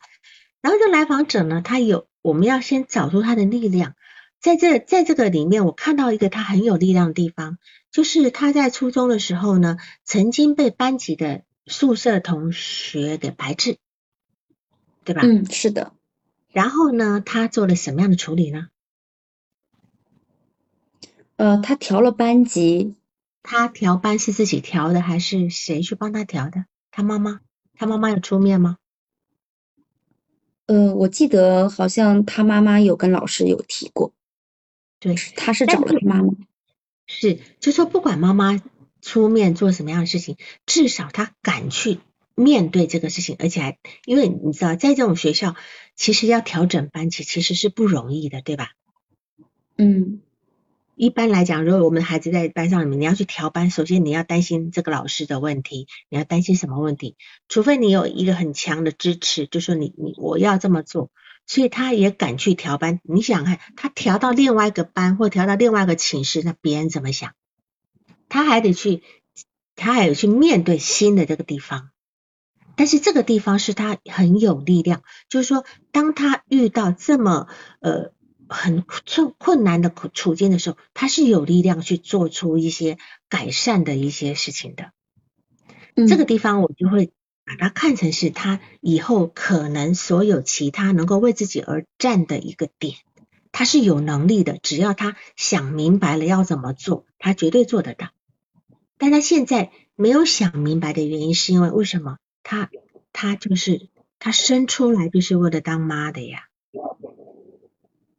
[0.60, 3.94] 然后这来访者呢，他有我们要先找出他的力量。
[4.40, 7.58] 在这在这个里面，我看到一个他很有力量的地方，
[7.92, 13.78] 就是他在初中的时候呢，曾经被班级的宿舍同学给排斥，
[15.04, 15.22] 对吧？
[15.24, 15.92] 嗯，是的。
[16.52, 18.66] 然后呢，他做了什么样的处理呢？
[21.38, 22.96] 呃，他调了班级。
[23.44, 26.66] 他调班是自己调的，还是谁去帮他调的？
[26.90, 27.40] 他妈妈？
[27.74, 28.76] 他妈妈有出面吗？
[30.66, 34.12] 呃，我记得好像他妈妈有跟老师有提过。
[34.98, 36.34] 对，他是找了他妈妈，
[37.06, 38.60] 是，就说不管妈妈
[39.00, 40.36] 出面做什么样的事情，
[40.66, 42.00] 至少他敢去
[42.34, 45.54] 面对这个事情，而且还因为你知道，在这种学校，
[45.94, 48.72] 其实要调整班级其实是不容易的，对吧？
[49.76, 50.20] 嗯，
[50.98, 57.16] 一般来讲，如果我们的孩子在班上里面，你要去调班，首先你要担心这个老师的问题，你要担心什么问题？
[57.48, 61.10] 除非你有一个很强的支持，就说你你我要这么做。
[61.46, 67.32] 所以他也敢去调班，你想看他调到另外一个班或调到另外一个寝室，那别人怎么想？
[68.28, 69.02] 他还得去，
[69.76, 71.90] 他还得去面对新的这个地方。
[72.76, 77.46] 但是这个地方是他很有力量，就是说，当他遇到这么
[77.80, 78.12] 呃
[78.48, 84.92] 很困困难的处境的时候，他是有力量去做出一些改善的一些事情的。
[86.08, 87.12] 这个地方我就会。
[87.50, 92.96] 把它看成是他以后可能所有其他能够为自己而战的一个点，
[93.52, 98.10] 他是有能力的，只要他想明白了要怎么做，他绝对做得到。
[98.98, 102.18] 但他现在没有想明白的原因，是因为为什么？
[102.42, 102.68] 他
[103.14, 103.88] 他就是
[104.18, 106.47] 他生出来就是为了当妈的呀。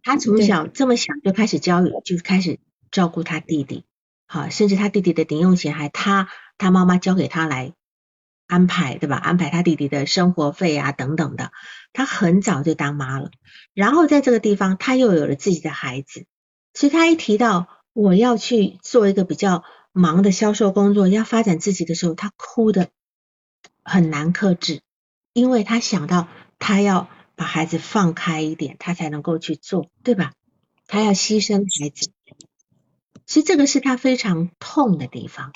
[0.10, 3.86] 他从小这么小就开始教育，就开始照顾他弟弟，
[4.26, 7.74] 好，甚至他弟弟的零用钱还他他妈妈交给他来。
[8.48, 9.16] 安排对吧？
[9.18, 11.52] 安排他弟弟的生活费啊等等的，
[11.94, 13.30] 他很早就当妈了。
[13.76, 16.26] 然后在这个地方，他又有了自己的孩子，
[16.74, 22.90] 所以他一提到我要去做一个比较忙的销售工作，要发展自己的时候，他哭的
[23.84, 24.82] 很难克制，
[25.34, 27.08] 因为他想到他要
[27.40, 30.34] 把孩子放开一点，他才能够去做，对吧？
[30.88, 32.12] 他要牺牲孩子，
[33.26, 35.54] 所以这个是他非常痛的地方。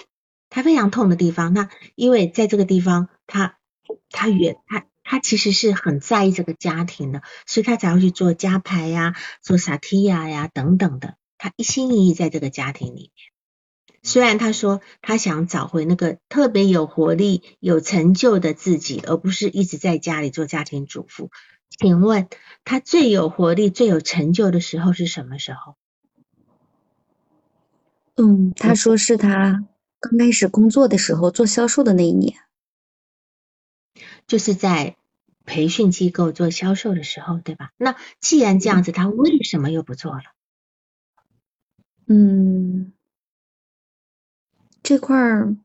[0.50, 3.58] 他非常痛的地方，那因为在这个地方，他
[4.10, 13.34] 他原他他其实是很在意这个家庭的，所以他才会去做加牌呀、做萨提亚呀等等的，他一心一意在这个家庭里面。
[14.04, 21.30] 虽然他说他想找回那个特别有活力、有成就的自己，而不是一直在家里做家庭主妇。
[21.80, 22.28] 请问
[22.64, 25.76] 他最有活力、最有成就的时候是什么时候？
[28.16, 29.66] 嗯，他说是他。
[30.00, 32.38] 刚开始工作的时候，做销售的那一年，
[34.28, 34.98] 就是在
[35.46, 37.72] 培训机构做销售的时候，对吧？
[37.78, 40.24] 那既然这样子，他为什么又不做了？
[42.06, 42.92] 嗯，
[44.84, 45.56] 这块儿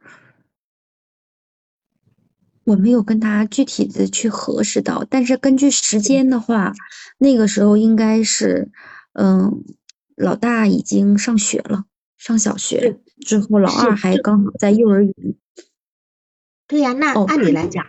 [2.68, 6.74] 我没有跟他具体的去核实到，但是根据时间的话，
[7.16, 8.70] 那个时候应该是，
[9.14, 9.64] 嗯，
[10.14, 11.84] 老大已经上学了。
[12.18, 15.14] 上小学之后，老二还刚好在幼儿园。
[16.66, 17.86] 对呀，那按理来讲，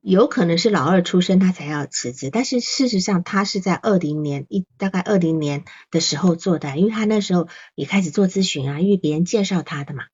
[0.00, 10.04] 有可能是老二出生他才要辞职，但是事实上他是在二零年一大概二零年的时候做的，因为他那时候也开始做咨询啊，因为别人介绍他的嘛。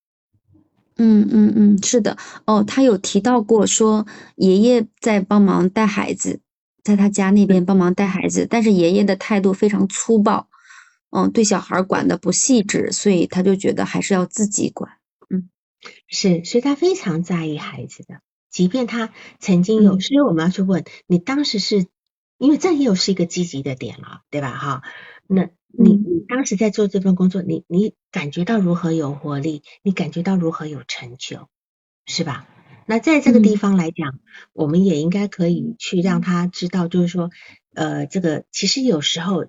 [0.99, 6.40] 嗯嗯嗯，是的，哦，他有提到过说爷爷在帮忙带孩子，
[6.82, 10.49] 在他家那边帮忙带孩子，但是爷爷的态度非常粗暴，
[11.11, 14.90] 嗯，对小孩管的不细致，所以他就觉得还是要自己管。
[15.30, 15.49] 嗯，
[16.09, 18.20] 是，所以他非常在意孩子的，
[18.51, 21.86] 即便他曾经有，所以我们要去问你当时是，
[22.38, 24.51] 因为这又是一个积极的点了，对吧？
[24.59, 24.82] 哈，
[25.28, 25.49] 那
[25.81, 29.62] 你你当时在做这份工作，你你感觉到如何有活力？
[29.83, 31.49] 你感觉到如何有成就？
[32.05, 32.49] 是吧？
[32.87, 34.18] 那在这个地方来讲，
[34.53, 37.31] 我们也应该可以去让他知道，就是说，
[37.74, 39.47] 呃，这个其实有时候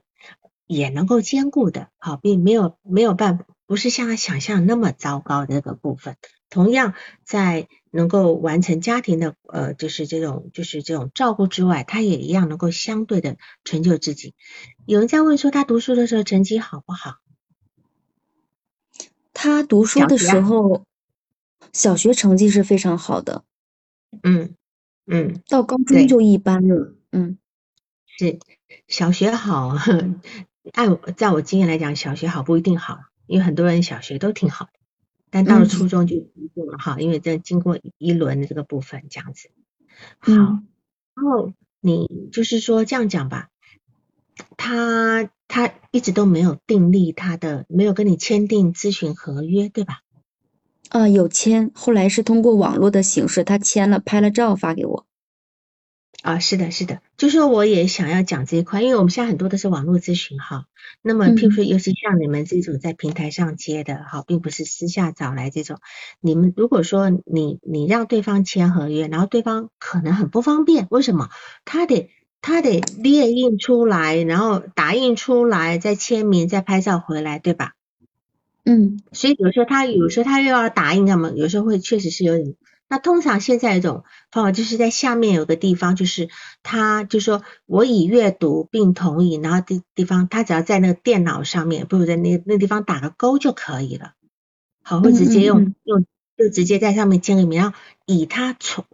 [0.67, 6.15] 也能够兼顾的，好，并没有没有办法，不是像他想象那么糟糕的这个部分。
[6.49, 6.93] 同样，
[7.23, 14.33] 在能够完成家庭的，呃，就是这种就是这种照顾之外，他也一样能够相对的成就自己。
[14.85, 17.15] 有人在问说，他读书的时候成绩好不好？
[19.33, 20.85] 他读书的时候。
[21.71, 23.43] 小学成绩是非常好的，
[24.23, 24.55] 嗯
[25.05, 27.37] 嗯，到高中就一般了，嗯，
[28.07, 28.39] 是
[28.87, 29.75] 小学好，
[30.73, 32.97] 按在我经验来讲，小学好不一定好，
[33.27, 34.78] 因为很多人小学都挺好的，
[35.29, 39.49] 但到了初中就不做了哈，因为这经过一轮的这个部分这样子，
[40.19, 43.49] 好，然后你就是说这样讲吧，
[44.57, 49.99] 他他一直都没有订立他的，没有跟你签订咨询合约，对吧？
[50.89, 55.05] 啊，有签，后来是通过网络的形式，他签了，拍了照发给我。
[56.21, 60.65] 啊，是的，是的，就说我也想要讲这一块，因为我们现在很多都是网络咨询哈，
[61.01, 65.79] 那么譬如说，尤其像你们这种在平台上接的哈，并不是私下找来这种，
[66.19, 71.29] 你们如果说你你让对方签合约，然后对方可能很不方便，为什么？
[71.63, 72.09] 他得
[72.41, 77.75] 他得列印出来，然后打印出来，再签名，再拍照回来，对吧？
[78.65, 82.55] 嗯，所以有时候他有时候他又要打印，那么有时候会确实是有点。
[82.89, 86.27] 那通常现在一种方法就是在下面有个地方，就是
[86.63, 94.13] 他就说我已阅读并同意，然后地地方他只要在那个电脑上面，不如在那那地方打个勾就可以了。
[94.81, 98.85] 好，或直接用用就直接在上面签个名，然后以他从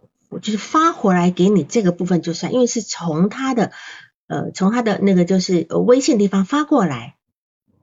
[0.42, 3.72] 就是发回来给你这个部分就算，因为是从他的
[4.26, 7.14] 呃从他的那个就是微信地方发过来。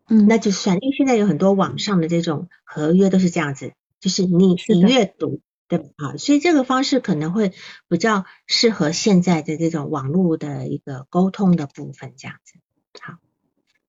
[0.09, 5.39] 嗯，那就算，因为现在有很多网上的这种合约都是这样子，就是你你阅读
[5.77, 5.89] 对吧？
[5.97, 7.51] 啊，所以这个方式可能会
[7.87, 12.59] 比较适合现在的这种网络的一个沟通的部分，这样子。
[13.01, 13.17] 好，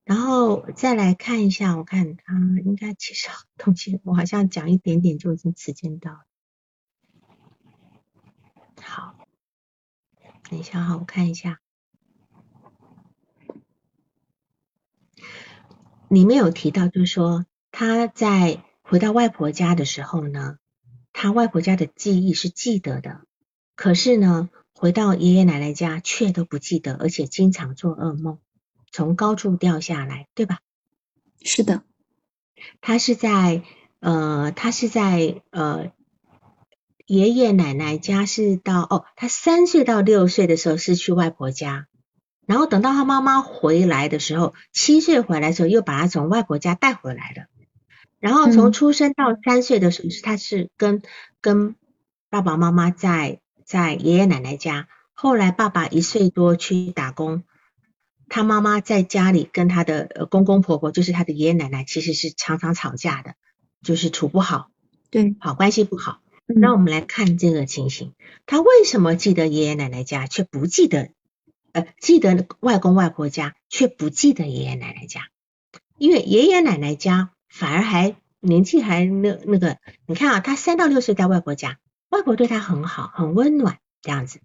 [0.05, 3.29] 然后再来看一下，我看他应该其实
[3.59, 6.25] 东西，我好像讲一点点就已经时间到了。
[8.81, 9.15] 好，
[10.49, 11.61] 等一下哈，我看一下。
[16.09, 20.59] 里面有提到，就是说他在回到外婆家的时候呢，
[21.15, 23.23] 他外婆家的记忆是记得的，
[23.77, 28.39] 可是呢，回到爷爷奶奶家却都不记得，而且经常做噩梦，
[28.93, 30.59] 从高处掉下来，对吧？
[31.43, 31.83] 是的，
[32.83, 33.63] 他是在
[34.01, 35.93] 呃，他是在呃
[37.07, 41.87] 爷爷奶奶家是到哦，他三岁到六岁的时候是去外婆家。
[42.47, 47.47] 然后等到他妈妈回来的时候，七岁回来的时候，又把他从外婆家带回来了。
[48.25, 51.03] 然后从出生到三岁的时候，他是跟
[51.43, 51.77] 跟
[52.31, 54.89] 爸爸妈妈在在爷爷奶奶家。
[55.13, 57.45] 后来爸爸一岁多去打工，
[58.31, 63.35] 他妈妈在家里跟他的公公婆婆，就是他的爷爷奶奶，其实是常常吵架的，
[63.83, 64.71] 就是处不好，
[65.11, 66.23] 对，好关系不好。
[66.47, 68.15] 那我们来看这个情形，
[68.47, 71.11] 他为什么记得爷爷奶奶家，却不记得？
[71.73, 75.29] 呃，记得外公外婆家，却不记得爷爷奶奶家，
[75.99, 81.79] 因为爷爷奶奶家反而还年纪还那那个，你看啊，他三到六岁在外婆家，
[82.09, 84.41] 外婆对他很好，很温暖这样子。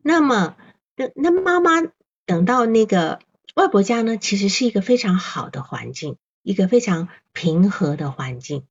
[0.00, 0.54] 那么
[0.94, 1.90] 那那妈妈
[2.24, 3.18] 等到那个
[3.56, 8.64] 外婆家呢，其实是一个非常好的环境，一个非常平和的环境。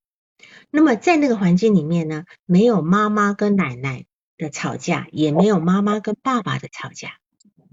[0.69, 4.05] 那么在那个环境里面呢，没有妈妈跟奶奶
[4.37, 7.17] 的吵架，也没有妈妈跟爸爸的吵架。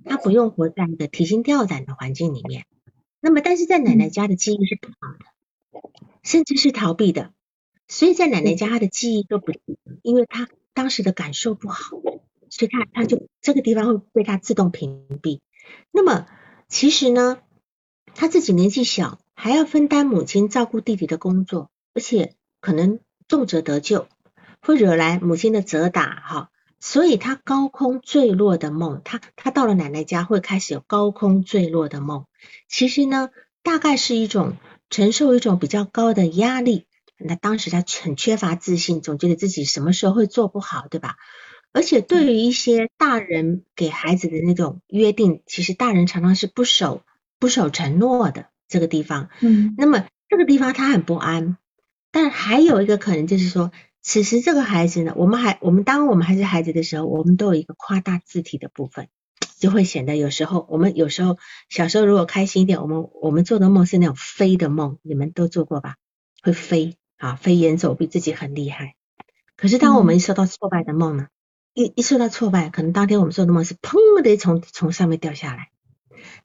[0.05, 2.67] 他不用活在一个提心吊胆的环境里面，
[3.21, 5.25] 那么但是在奶奶家的记忆是不好的，
[6.29, 7.33] 甚至是逃避的，
[7.89, 9.51] 所以在奶奶家他的记忆都不，
[10.03, 11.97] 因为他当时的感受不好，
[12.51, 15.41] 所以他他就这个地方会被他自动屏蔽。
[15.91, 16.27] 那么
[16.69, 17.39] 其实呢，
[18.15, 24.07] 他自己年纪小，还要分担母亲照顾弟弟的工作，而且可能重则得救，
[24.61, 26.51] 会惹来母亲的责打哈。
[26.79, 32.27] 所以他高空坠落的梦，他他到了奶奶家会开始有高空坠落的梦。
[32.69, 33.31] 其实呢，
[33.63, 34.59] 大概是一种
[34.91, 36.87] 承受一种比较高的压力。
[37.19, 41.17] 那当时他很缺乏自信，总觉得自己什么时候会做不好，对吧？
[41.73, 47.03] 而且对于一些大人给孩子的那种约定，其实大人常常是不守
[47.39, 49.29] 不守承诺的这个地方。
[49.41, 51.59] 嗯那么这个地方他很不安，
[52.11, 59.09] 但还有一个可能就是说，此时这个孩子呢，我们还我们当我们还是孩子的时候，我们都有一个夸大字体的部分，
[59.59, 61.37] 就会显得有时候我们有时候
[61.69, 65.97] 小时候如果开心一点，我们我们做的梦是那种飞的梦，你们都做过吧？
[66.43, 68.95] 会飞啊，飞檐走壁，自己很厉害。
[69.57, 71.27] 可是当我们一受到挫败的梦呢，
[71.75, 75.71] 一一受到挫败，可能当天我们做的梦是砰的从从上面掉下来。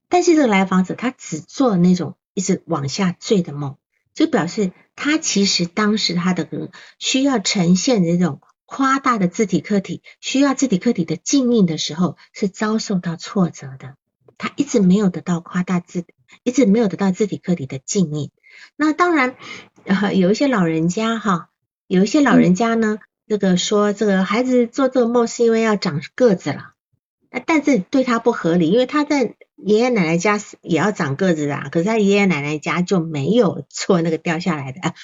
[0.08, 3.76] 但是这个来访者他只做那种一直往下坠的梦，
[4.14, 8.40] 就表示他其实当时他的个需要呈现的这种
[8.76, 13.94] 夸大的自体客体，需要自体客体的静应的时候，是遭受到挫折的。
[14.36, 16.04] 他一直没有得到夸大自，
[16.42, 18.32] 一直没有得到自体客体的静应。
[18.74, 19.36] 那当然，
[19.84, 21.50] 呃，有一些老人家哈，
[21.86, 22.98] 有一些老人家呢，
[23.28, 26.73] 这个说这个孩子做这个梦是因为要长个子了，
[27.46, 34.94] 但是对他不合理，因为他在爷爷奶奶家是也要长个子的啊，可是他爷爷奶奶家就没有做那个掉下来的，啊，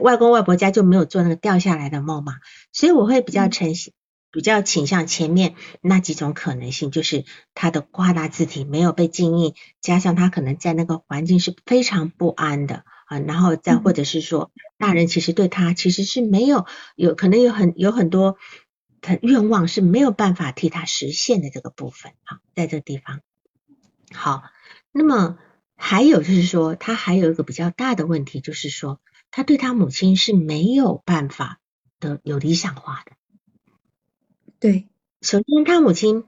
[0.00, 2.34] 外公外婆家就没有做那个掉下来的梦嘛，
[2.72, 3.92] 所以我会比较呈现。
[4.32, 16.64] 比较倾向前面那几种可能性，就是他的夸大字体没有被静音，加上他可能在那个环境是非常不安的啊，然后再或者是说，大人其实对他其实是没有
[16.94, 18.36] 有可能有很有很多
[19.00, 23.20] 的愿望是没有办法替他实现的这个部分啊，在这个地方。
[24.12, 24.42] 好，
[24.92, 25.38] 那么
[25.76, 31.60] 还有就是说，他还有一个比较大的问题，就是说他对他母亲是没有办法
[32.00, 33.12] 的有理想化的。
[34.58, 34.88] 对，
[35.22, 36.24] 首先，他母亲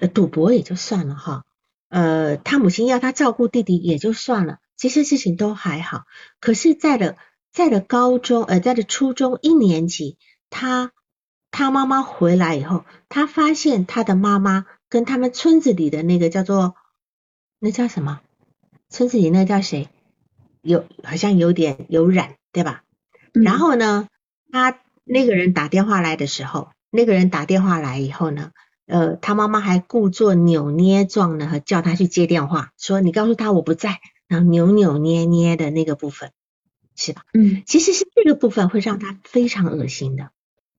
[0.00, 1.44] 呃赌博也就算了哈，
[1.88, 6.04] 呃，他母亲要他照顾弟弟也就算了，这些事情都还好。
[6.40, 7.16] 可是，在了
[7.52, 10.16] 在了高中呃，在了初中一年级，
[10.48, 10.92] 他
[11.56, 16.76] 他妈妈回来以后，他发现他的妈妈跟他们村子里的那个叫做
[17.58, 18.20] 那叫什么？
[18.90, 19.88] 村子里那叫谁？
[20.60, 22.82] 有好像有点有染，对吧？
[23.32, 24.06] 嗯然后呢，
[24.52, 28.50] 他那个人打电话来的时候，那个人打电话来以后呢，
[28.84, 36.32] 呃，他妈妈还故作扭捏状的叫他去接电话，说你告诉他我不在，然后扭扭捏捏的那个部分，
[36.96, 37.22] 是吧？
[37.32, 40.32] 嗯其实是这个部分会让他非常恶心的，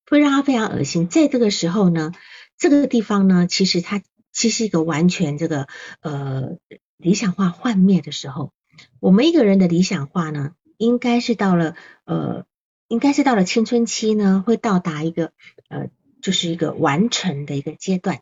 [0.09, 1.07] 会让他非常恶心。
[1.07, 2.11] 在这个时候呢，
[2.57, 4.01] 这个地方呢，其实它
[4.31, 5.67] 其实一个完全这个
[6.01, 6.57] 呃
[6.97, 8.51] 理想化幻灭的时候，
[8.99, 12.45] 我们一个人的理想化呢，应该是到了呃，
[12.87, 15.31] 应该是到了青春期呢，会到达一个
[15.69, 15.89] 呃，
[16.21, 18.21] 就是一个完成的一个阶段。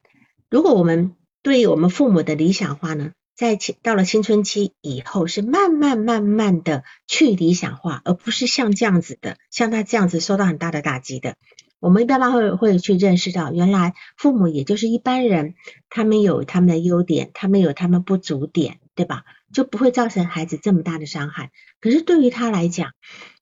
[0.50, 11.36] 如果我们对于我们父母的理想化呢，在青到了青春期以后，是慢慢慢慢的去理想化，而不是像这样子的，像他这样子受到很大的打击的。
[11.80, 15.56] 我们一般会会去认识到，原来父母也就是一般人，
[15.90, 19.24] 他们有他们的优点，他们有他们不足点，对吧？
[19.54, 21.52] 就不会造成孩子这么大的伤害。
[21.80, 22.94] 可是对于他来讲，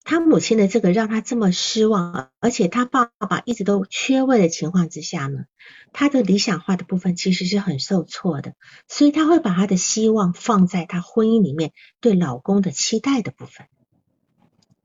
[0.04, 5.46] 他母亲的这个让他这么失望，而且他爸爸一直都缺位的情况之下呢，
[5.94, 8.54] 他的理想化的部分其实是很受挫的，
[8.88, 11.72] 所以他会把他的希望放在他婚姻里面
[12.02, 13.68] 对老公的期待的部分，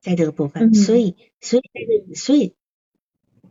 [0.01, 2.55] 在这个部分，嗯所以所以所以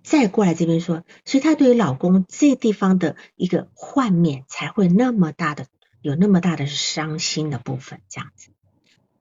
[0.09, 5.65] 再过来这边说，所以她对于老公这地方的一个幻灭才会那么大的
[6.01, 8.51] 有那么大的伤心的部分这样子，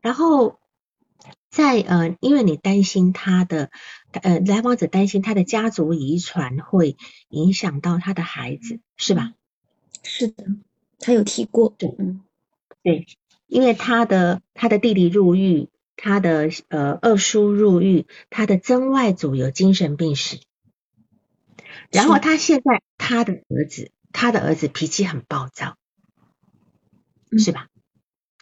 [0.01, 0.61] 然后。
[1.49, 3.71] 在呃，因为你担心他的
[4.13, 6.99] 呃，来访者担心他的家族遗传会
[7.31, 9.33] 影响到他的孩子，是吧？
[10.03, 10.45] 是的，
[10.99, 12.21] 他有提过，对嗯
[12.83, 13.07] 对，
[13.47, 20.41] 因为他的他的弟弟入狱，他的呃二叔入狱，他的曾外祖有精神病史，
[21.91, 25.77] 然后他现在他的儿子，他的儿子脾气很暴躁，
[27.31, 27.39] 嗯。
[27.39, 27.69] 是吧？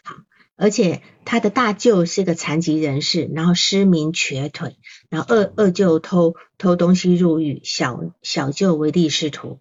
[0.03, 0.15] 好，
[0.55, 4.77] 而且他的大舅是个残疾人士，然后失明瘸腿，
[5.09, 9.59] 然后二二舅偷偷东西入狱，小小舅唯利是图。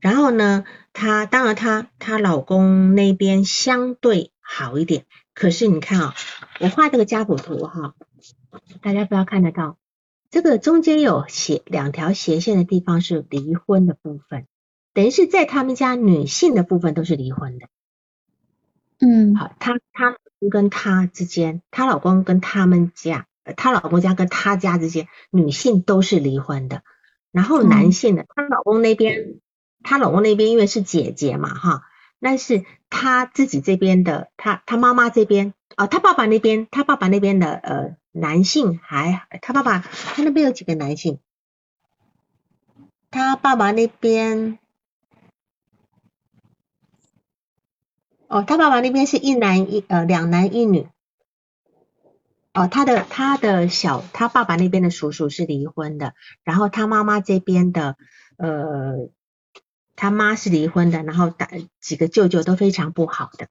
[0.00, 6.14] 然后呢，她当然她她老公那边相对好一点，可是你看啊、
[6.60, 7.94] 我画这个家谱图哈，
[8.82, 9.78] 大家不要看得到，
[10.32, 14.46] 这个中间有斜两条斜线的地方是离婚的部分，
[14.94, 17.66] 等于是在他们家女性的部分都是离婚的。
[18.98, 20.16] 嗯好，她她
[20.50, 26.82] 跟她之间，她老公跟他们家，呃她老公家跟她家之间，女性都是离婚的。
[27.30, 29.34] 然后男嗯性的，她老公那边，
[29.82, 31.82] 她老公那边因为是姐姐嘛，哈，
[32.20, 41.18] 但是她自己这边的，她她妈妈这边，哦，她爸爸那边，她爸爸那边的呃男性还，他爸爸他那边有几个男性？
[43.10, 44.58] 他爸爸那边，
[48.28, 50.88] 哦，他爸爸那边是一男一呃两男一女。
[52.54, 57.96] 哦，他的他的小他爸爸那边的叔叔是离婚的，然后他妈妈这边的
[58.36, 59.08] 呃
[59.96, 61.48] 他妈是离婚的，然后大
[61.80, 63.48] 几个舅舅都非常不好的，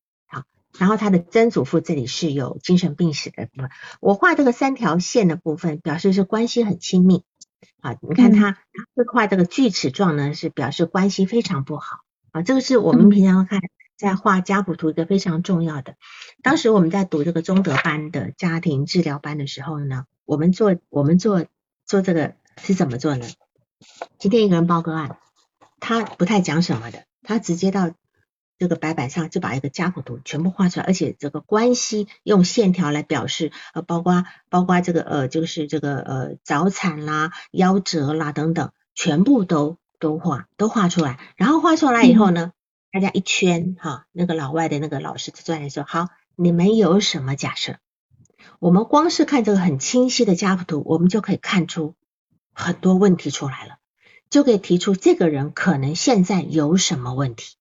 [0.77, 3.69] 然后他的曾祖父这里是有精神病史的部分。
[3.99, 7.23] 我画这个三条线的部分，表示是关系很亲密
[7.81, 7.95] 啊。
[8.01, 8.51] 你看他
[8.95, 11.99] 他画这个锯齿状呢，是表示关系非常不好
[12.31, 12.41] 啊。
[12.41, 13.59] 这个是我们平常看。
[13.97, 15.93] 在画家谱图一个非常重要的，
[16.41, 21.45] 当时我们在读这个中德班的家庭治疗班的时候呢，我们做我们做
[21.85, 23.27] 做这个是怎么做呢？
[24.17, 25.17] 今天一个人报个案，
[25.79, 27.91] 他不太讲什么的，他直接到
[28.61, 42.51] 这个白板上就把一个家谱图全部画出来，而且这个关系用线条来表示，呃，包括包括这个呃就是这个呃早产啦、夭折啦等等，全部都都画都画出来，然后画出来以后呢？
[42.91, 47.77] 大家一圈哈，那个老外的那个老师在那说：“好，你们有什么假设？
[48.59, 51.95] 我们光是看这个很清晰的家谱图，我们就可以看出
[52.53, 53.77] 很多问题出来了，
[54.29, 57.55] 就可以提出这个人可能现在有什么问题，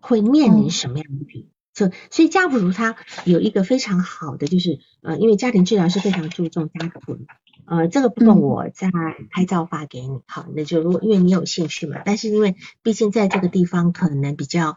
[0.00, 1.48] 会面临什么样的问题。
[1.72, 7.20] 所所以家谱图它有一个非常好的，就是呃，因为家庭治疗是非常注重家谱的。
[7.64, 8.90] 呃，这个部分我再
[9.30, 14.76] 拍照发给你，好，那就如果因为你有兴趣嘛，但是因为毕竟在这个地方可能比较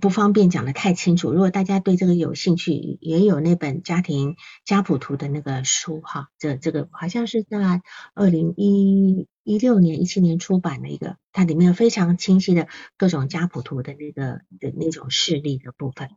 [0.00, 1.30] 不方便讲的太清楚。
[1.32, 4.34] 如果大家对这个有兴趣，也有那本家庭
[4.64, 7.80] 家谱图的那个书哈，这这个好像是在
[8.14, 16.10] 二零一一六年、一七年出版的一个，它里面非常清晰的各种家谱图的那个的那种事例的部分。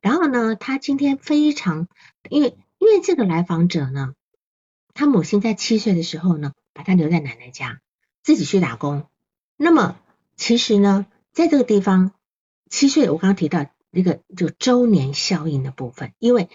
[0.00, 1.88] 然后呢，他今天非常，
[2.28, 4.14] 因为因为这个来访者呢。
[4.94, 7.80] 他母亲在七岁的时候呢，把他留在奶奶家，
[8.22, 9.06] 自己去打工。
[9.56, 9.98] 那么
[10.36, 12.12] 其实呢，在这个地方，
[12.68, 16.50] 七岁我刚刚提到那个就周年效应的部分，因为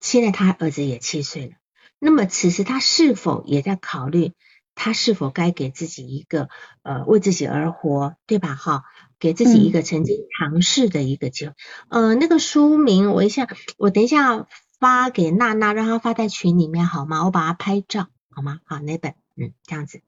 [0.00, 1.52] 现在他儿子也七岁了。
[1.98, 4.32] 那么此时他是否也在考虑，
[4.74, 6.48] 他是否该给自己一个
[6.82, 8.54] 呃为自己而活，对吧？
[8.54, 8.84] 哈，
[9.18, 11.54] 给自己一个曾经尝试的一个机会。
[11.88, 13.48] 呃，那个书名我一下，
[13.78, 14.46] 我等一下。
[14.82, 17.24] 发给娜娜，让她发在群里面好吗？
[17.24, 18.58] 我把它拍照好吗？
[18.64, 19.14] 好，那本？
[19.36, 20.00] 嗯，这样子。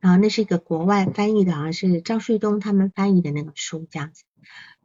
[0.00, 4.24] 然后那是一个国外翻译的，好像是赵旭东他们翻译的那个书，这样子。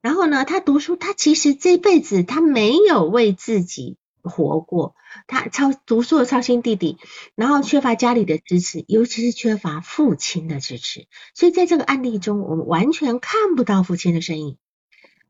[0.02, 4.96] 然后呢，他读书，他其实这辈子他没有为自己活过，
[5.28, 6.98] 他超读书的超心弟弟，
[7.36, 14.58] 然后缺乏家里的支持，尤其是缺乏父亲的支持，所以在这个案例中，我们完全看不到父亲的身影。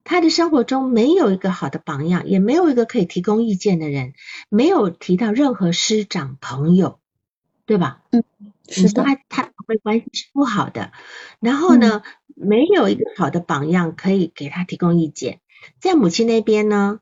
[0.05, 4.13] 他的生活中没有一个好的榜样，也没有一个可以提供意见的人，
[4.49, 6.99] 没有提到任何师长朋友，
[7.65, 8.01] 对吧？
[8.11, 8.23] 嗯，
[8.67, 9.03] 是的。
[9.03, 10.91] 他他会关系是不好的，
[11.39, 12.03] 然后呢，
[12.35, 15.39] 没有一个好的榜样可以给他提供意见。
[15.79, 16.99] 在母亲那边呢，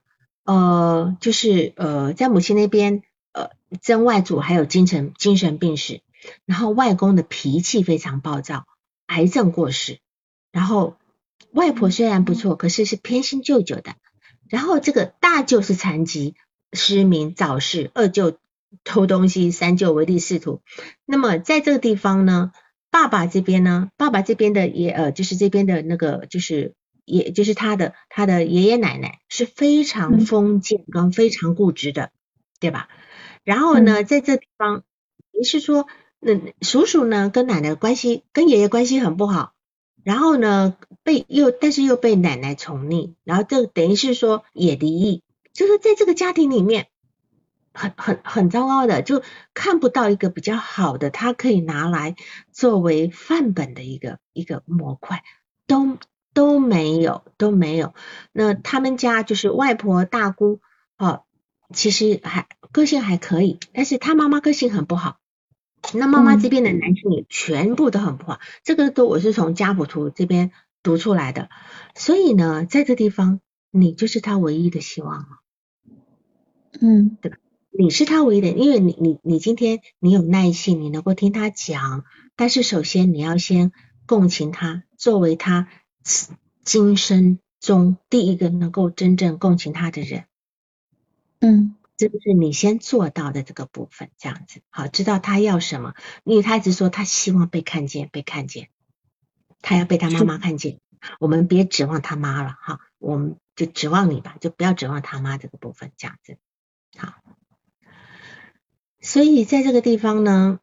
[0.52, 6.02] 呃，就是呃，在母亲那边，呃，曾外祖还有精神精神病史，
[6.46, 8.66] 然后外公的脾气非常暴躁，
[9.08, 10.00] 癌症过世，
[10.52, 10.98] 然后。
[11.54, 13.96] 外婆虽然不错，可是是偏心舅舅的。
[14.48, 16.36] 然后这个大舅是残疾、
[16.72, 18.38] 失明、早逝，二舅
[18.86, 20.62] 偷东西，三舅唯利是图。
[21.06, 22.54] 那么在这个地方呢，
[22.90, 26.74] 爸爸这边呢，爸爸这边的也呃，就是这边的那个，就是
[27.06, 32.12] 也就是他的他的爷爷奶奶是非常封建跟非常固执的，
[32.60, 32.90] 对吧？
[33.44, 34.84] 然后呢，在这地方
[35.32, 35.88] 于是说，
[36.20, 39.54] 那叔叔呢跟奶奶关系跟爷爷关系很不好。
[40.04, 45.22] 然后呢，被又但是又被奶奶宠溺，然后这等于是说也离异，
[45.54, 46.88] 就是在这个家庭里面
[47.72, 49.22] 很很很糟糕的，就
[49.54, 52.16] 看不到一个比较好的，他可以拿来
[52.52, 55.24] 作为范本的一个一个模块，
[55.68, 56.00] 都
[56.34, 57.94] 都没有都没有。
[58.32, 60.60] 那他们家就是外婆大姑
[60.98, 61.24] 哦，
[61.74, 65.18] 其实还个性还可以，但是他妈妈个性很不好。
[65.94, 70.52] 那妈妈这边的男性也全部都很不好，这个都我是从家谱图这边
[70.84, 71.50] 读出来的，
[71.96, 75.28] 所以呢，在这地方你就是他唯一的希望了，
[76.80, 77.38] 嗯，对吧？
[77.72, 82.04] 你是他唯一的，因为你你你今天你有耐心，你能够听他讲，
[82.36, 83.72] 但是首先你要先
[84.06, 85.68] 共情他，作为他
[86.64, 90.26] 今生中第一个能够真正共情他的人，
[91.40, 91.76] 嗯。
[91.98, 95.94] 这个是你先做到的这个部分，这样子好，知道他要什么，
[96.24, 98.70] 因为他一直说他希望被看见，被看见，
[99.62, 100.80] 他要被他妈妈看见。
[101.20, 106.40] 我们别指望他妈了哈，我们就指望你吧，就不要指望他妈这个部分，这样子
[106.98, 107.14] 好。
[109.00, 110.60] 所以在这个地方呢，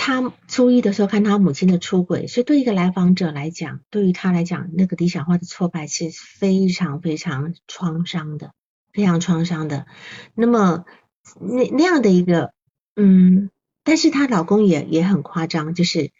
[0.00, 8.52] 他初一的时候看他母亲的出轨，所以对一个来访者来讲，对于他来讲，那个理想化的挫败是非常非常创伤的，
[8.92, 9.86] 非常创伤的。
[10.34, 10.84] 那么
[11.40, 12.52] 那那样的一个，
[12.94, 13.50] 嗯，
[13.82, 16.12] 但是她老公也也很夸张，就是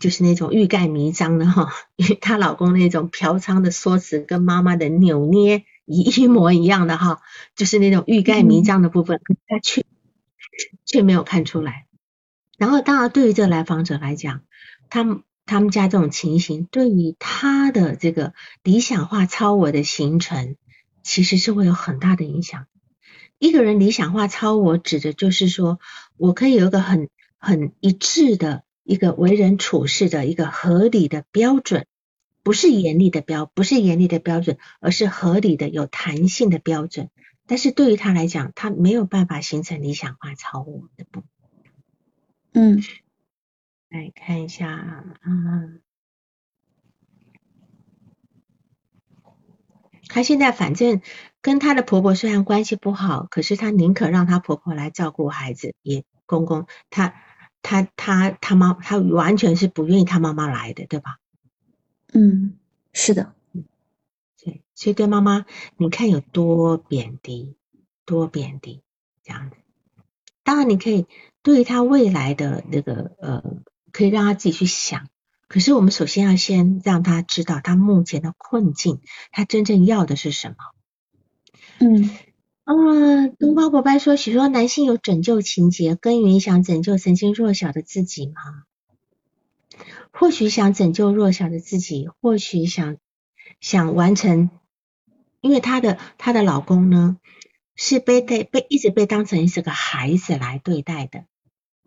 [0.00, 1.68] 就是那种欲盖弥彰的哈，
[2.22, 7.20] 她老公那种嫖娼的说辞跟妈妈的扭捏一一模一样的哈，
[7.54, 9.84] 就是那种欲盖弥彰的部分，她却
[10.86, 11.86] 却没有看出来。
[12.56, 14.42] 然后，当然，对于这个来访者来讲，
[14.88, 18.32] 他们他们家这种情形，对于他的这个
[18.62, 20.56] 理想化超我的形成，
[21.02, 22.66] 其实是会有很大的影响。
[23.38, 25.80] 一个人理想化超我，指的就是说
[26.16, 31.86] 我可以有一个很很一致的一个为人处事的一个合理的标准，
[32.44, 37.10] 不是严厉的标，不是严厉的标准，而是合理的、有弹性的标准。
[37.46, 41.24] 但是对于他来讲，他没有办法形成理想化超我的部。
[42.54, 42.80] 嗯，
[43.90, 45.82] 来看一下，嗯，
[50.08, 51.02] 她现在反正
[51.42, 57.16] 跟她的婆婆虽然关系不好，可是她宁可让她婆婆来照顾孩子，也公公，她
[57.60, 61.18] 她她她妈，她完全是不愿意她妈妈来的，对吧？
[62.12, 62.56] 嗯，
[62.92, 63.34] 是的，
[64.40, 65.44] 对，所以对妈妈，
[65.76, 67.56] 你看有多贬低，
[68.04, 68.82] 多贬低，
[69.24, 69.56] 这样子。
[70.44, 71.06] 当然你可以。
[71.42, 73.42] 对于他未来的那个呃，
[73.92, 75.08] 可以让他自己去想。
[75.46, 80.56] 可是我们首先要先让他知道他目前的困境，他真正要的是什么。
[81.80, 82.08] 嗯
[82.64, 88.64] 啊，东方宝贝说，许多男性有拯救情节，根源想拯救曾经弱小的自己吗？
[90.10, 92.96] 或许想拯救弱小的自己，或许想
[93.60, 94.48] 想完成，
[95.42, 97.18] 因为她的她的老公呢，
[97.76, 101.24] 是被被被一直被当成是个孩子来对待的。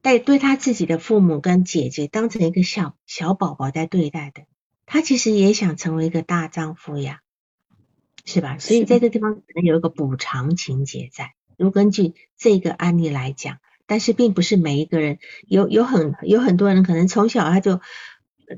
[0.04, 4.44] 在对他自己的父母跟姐姐当成一个小小宝宝在对待的，
[4.86, 7.20] 他其实也想成为一个大丈夫呀，
[8.24, 8.58] 是吧？
[8.58, 11.34] 所以在这地方可能有一个补偿情节在。
[11.58, 15.18] 如果根据这个案例来讲，但是并不是每一个人
[15.48, 17.82] 有有很有很多人可能从小他就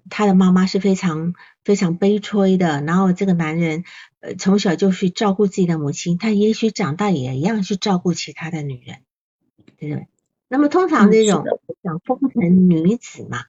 [0.10, 3.86] 他的妈妈是非常非常悲催的，然后这个男人
[4.20, 8.98] 呃从小就去照顾自己的母亲，她也许长大也一样去照顾其他的女人，
[9.78, 10.08] 对不对？
[10.48, 11.44] 那么通常这种
[11.84, 13.44] 讲风尘女子嘛，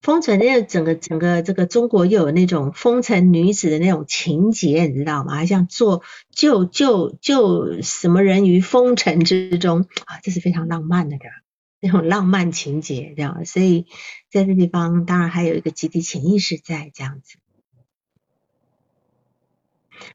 [0.00, 5.46] 风尘那整个整个这个中国又有那种风尘女子的那种情节，你知道吗？
[5.46, 6.02] 像做
[6.34, 11.34] 救救救什么人于风尘之中啊，这是非常浪漫的，对吧？
[11.80, 13.44] 那种浪漫情节，这样？
[13.44, 13.86] 所以
[14.30, 17.38] 在这地方当然还有一个集体潜意识在这样子。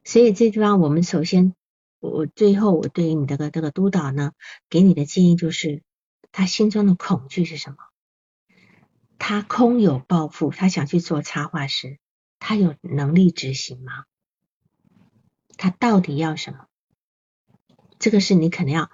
[0.04, 1.54] 所以这地方我们首先，
[2.00, 4.32] 我最后我对于你这个这个督导呢，
[4.68, 5.82] 给你的建议就是。
[6.30, 7.76] 他心中的恐惧是什么？
[9.18, 11.98] 他空有抱负，他想去做插画师，
[12.38, 14.04] 他有能力执行吗？
[15.56, 16.66] 他到底要什么？
[17.98, 18.90] 这个是你可能要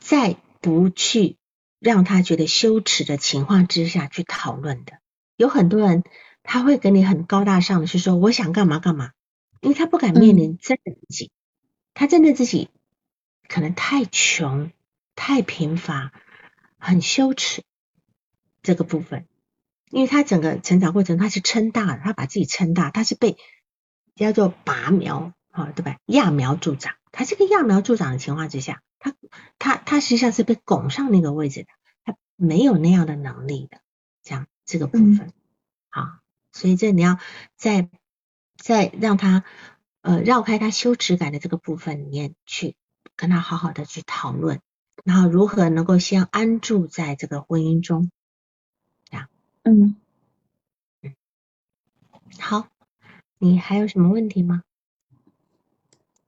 [0.00, 1.36] 在不去
[1.78, 4.98] 让他觉得羞耻的情况之下去讨论的。
[5.36, 6.02] 有很多人
[6.42, 9.12] 他会跟你很高大上的，是说我想干嘛干嘛，
[9.60, 11.30] 因为他不敢面临真的自己，
[11.94, 12.70] 他真的自己
[13.48, 14.70] 可能太穷。
[15.18, 16.12] 太贫乏，
[16.76, 17.64] 很羞耻
[18.62, 19.26] 这个部分，
[19.88, 23.38] 因为他整个成长过程他是撑大的，他把自己撑大，他是被
[24.14, 25.96] 叫做拔苗啊，对吧？
[26.04, 29.14] 揠苗助长，他这个揠苗助长的情况之下，他
[29.58, 31.68] 他他实际上是被拱上那个位置的，
[32.04, 33.80] 他没有那样的能力的，
[34.22, 35.32] 这样这个部分
[35.88, 36.18] 好，
[36.52, 37.18] 所以这你要
[37.56, 37.88] 在
[38.56, 39.44] 在让他
[40.02, 42.74] 呃绕开他羞耻感的这个部分里面去
[43.16, 44.60] 跟他好好的去讨论。
[45.04, 48.10] 然后如何能够先安住在这个婚姻中？
[49.04, 49.28] 这样，
[49.62, 49.94] 嗯
[51.02, 51.14] 嗯，
[52.40, 52.68] 好，
[53.38, 54.62] 你还有什么问题吗？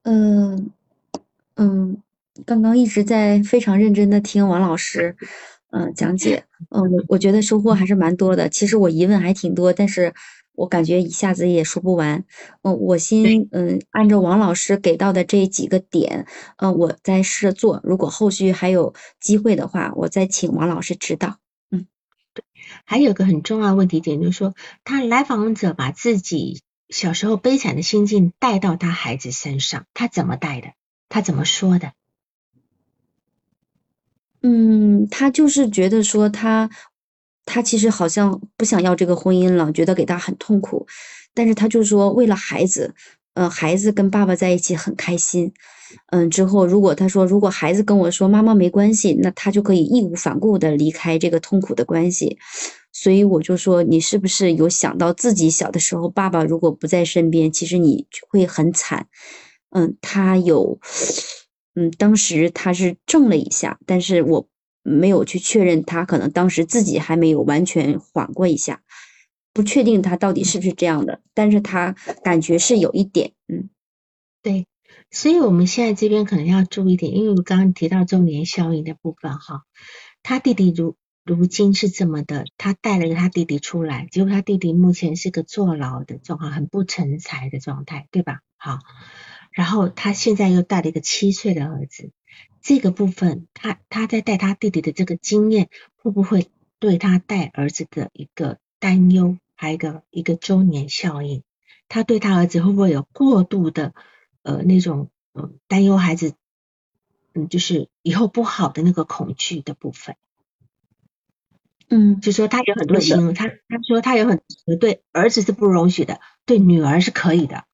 [0.02, 0.70] 嗯
[1.56, 2.02] 嗯，
[2.46, 5.16] 刚刚一直在非常认真的听王老师
[5.70, 8.48] 嗯讲解，嗯，我我觉得收获还是蛮多的。
[8.48, 10.14] 其实我疑问还挺多，但是。
[10.58, 12.24] 我感觉一下子也说不完，
[12.62, 16.26] 嗯，我先嗯按照王老师给到的这几个点，
[16.56, 17.80] 嗯，我再试着做。
[17.84, 21.36] 如果后续还有机会的话，我再请王老师指导。
[21.70, 21.86] 嗯，
[22.34, 22.42] 对，
[22.84, 30.72] 还有个很重要问题点就是说，他来访者把自己小时候悲惨的心境带到他孩子身上，他怎么带的？
[31.08, 31.92] 他怎么说的？
[34.42, 36.68] 嗯，他就是觉得说他。
[37.50, 40.86] 他其实好像不想要这个婚姻了，觉得给他很痛苦，
[41.32, 42.94] 但是他就说为了孩子，
[43.32, 45.50] 呃，孩子跟爸爸在一起很开心，
[46.10, 52.36] 嗯，之后如果他说如果孩子跟我说妈妈没关系，那他就可以义无反顾的离开这个痛苦的关系。
[52.92, 59.06] 所以我就说，你是不是有想到自己小的时候，爸爸如果不在身边，其实你会很惨。
[59.70, 60.78] 嗯，他有，
[61.78, 64.48] 嗯，当时他是怔了一下，但是我
[64.82, 68.82] 没有去确认，他可能当时自己还没有完全缓过一下，
[69.52, 71.94] 不确定他到底是不是这样的，但是他
[72.24, 73.70] 感觉是有一点，嗯，
[74.42, 74.66] 对，
[75.12, 79.62] 所以我们现在这边可能要注意点，因为我刚刚提到周年效应的部分哈，
[80.24, 80.96] 他弟弟如。
[81.28, 88.40] 如今是这么的，他带了个他弟弟出来，结果他弟弟目前是个坐牢的状况，很不成才的状态，对吧？
[88.56, 88.78] 好，
[89.58, 92.12] 然后他现在又带了一个七岁的儿子，
[92.62, 96.48] 这个部分他他在带他弟弟的这个经验，会不会
[96.78, 101.42] 对他带儿子的一个担忧，还有一个一个周年效应？
[101.88, 103.94] 他对他儿子会不会有过度的
[104.42, 106.34] 呃那种嗯担忧孩子，
[107.34, 110.14] 嗯就是以后不好的那个恐惧的部分？
[111.88, 114.40] 嗯，就说他有很多形容，他他说他有很
[114.78, 117.64] 对儿子是不容许的，对女儿是可以的，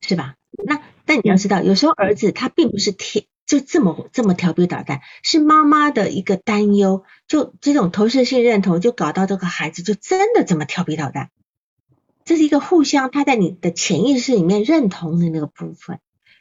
[0.00, 0.36] 是吧？
[0.64, 11.30] 那但你要知道，有时候儿子他并不是天就这么这么调皮捣蛋，是妈妈的一个担忧，就这种投射性认同，就搞到这个孩子就真的这么调皮捣蛋，
[12.24, 16.00] 这是一个互相他在你的潜意识里面认同的那个部分。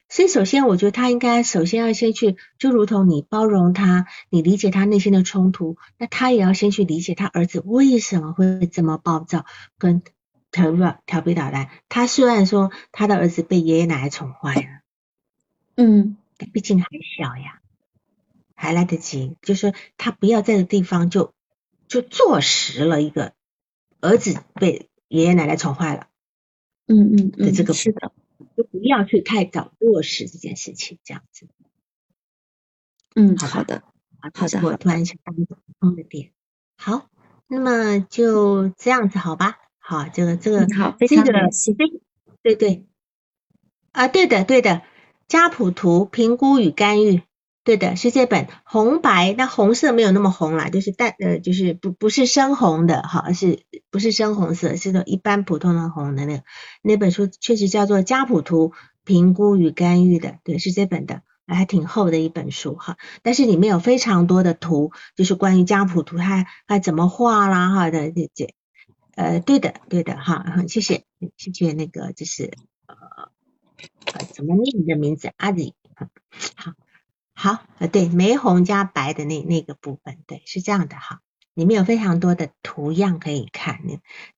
[0.09, 9.45] 所以，首先，我觉得他应该首先要先去，就如同你包容他，你理解他内心的冲突，那他也要先去理解他儿子为什么会这么暴躁，
[9.77, 10.01] 跟
[10.57, 11.69] 调皮调皮捣蛋。
[11.87, 14.81] 他虽然说他的儿子被爷爷奶奶宠坏了，
[15.75, 16.17] 嗯，
[16.51, 17.61] 毕竟还小呀，
[18.55, 21.33] 还来得及，就是他不要在这地方就
[21.87, 23.33] 就坐实了一个
[24.01, 26.07] 儿子被爷爷奶奶宠坏了，
[26.87, 28.11] 嗯嗯嗯，这个是的。
[28.55, 31.47] 就不要去太早落实这件事情，这样子。
[33.15, 33.83] 嗯，好的，
[34.33, 34.61] 好的。
[34.63, 36.31] 我突然想到一个补充的点。
[36.75, 37.07] 好，
[37.47, 39.59] 那么就这样子，好吧？
[39.89, 41.73] 好，这个这个好，非常感谢。
[42.43, 42.85] 对对。
[43.93, 44.81] 啊，对的对的，
[45.29, 47.21] 家谱图评估与干预。
[47.63, 54.75] 对的，是这本红白，那红色没有那么红啦，就是淡呃，就是不不是深红的哈，是不是深红色？
[54.75, 56.43] 是个一般普通的红的那个
[56.81, 58.73] 那本书，确实叫做家谱图
[59.05, 68.53] 评估与干预的，对，是这本的，还挺厚的一本书哈，但是里面有非常多的图，就是关于家谱图它它怎么画啦哈的这这
[69.17, 71.03] 呃，对的对的哈，谢谢
[71.35, 72.51] 谢谢那个就是
[72.85, 76.07] 呃怎么念你的名字阿里好。
[77.39, 81.21] 好，呃，对，玫红加白的那那个部分，对，是这样的哈，
[81.53, 83.81] 里面有非常多的图样可以看。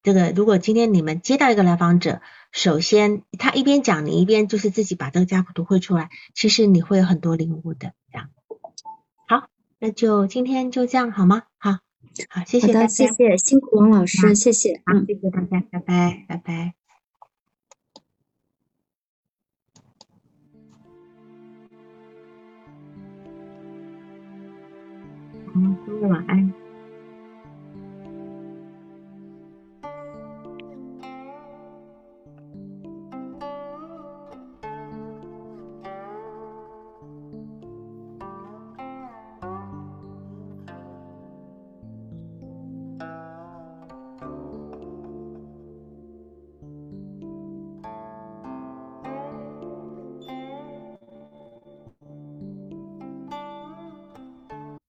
[0.04, 7.94] 这个如果今天你们接到一个来访者，首先他一边讲，你一边就是自己把这个家谱图绘出来，其实你会有很多领悟的。
[8.12, 8.30] 这样，
[9.30, 9.48] 好，
[9.80, 11.44] 那就今天就这样好吗？
[11.58, 11.80] 好，
[12.30, 16.74] 好，谢谢大家，谢谢，辛苦王老师，谢谢，啊，谢谢大家，拜拜，拜拜。
[25.56, 25.78] 嗯，
[26.10, 26.54] 晚安。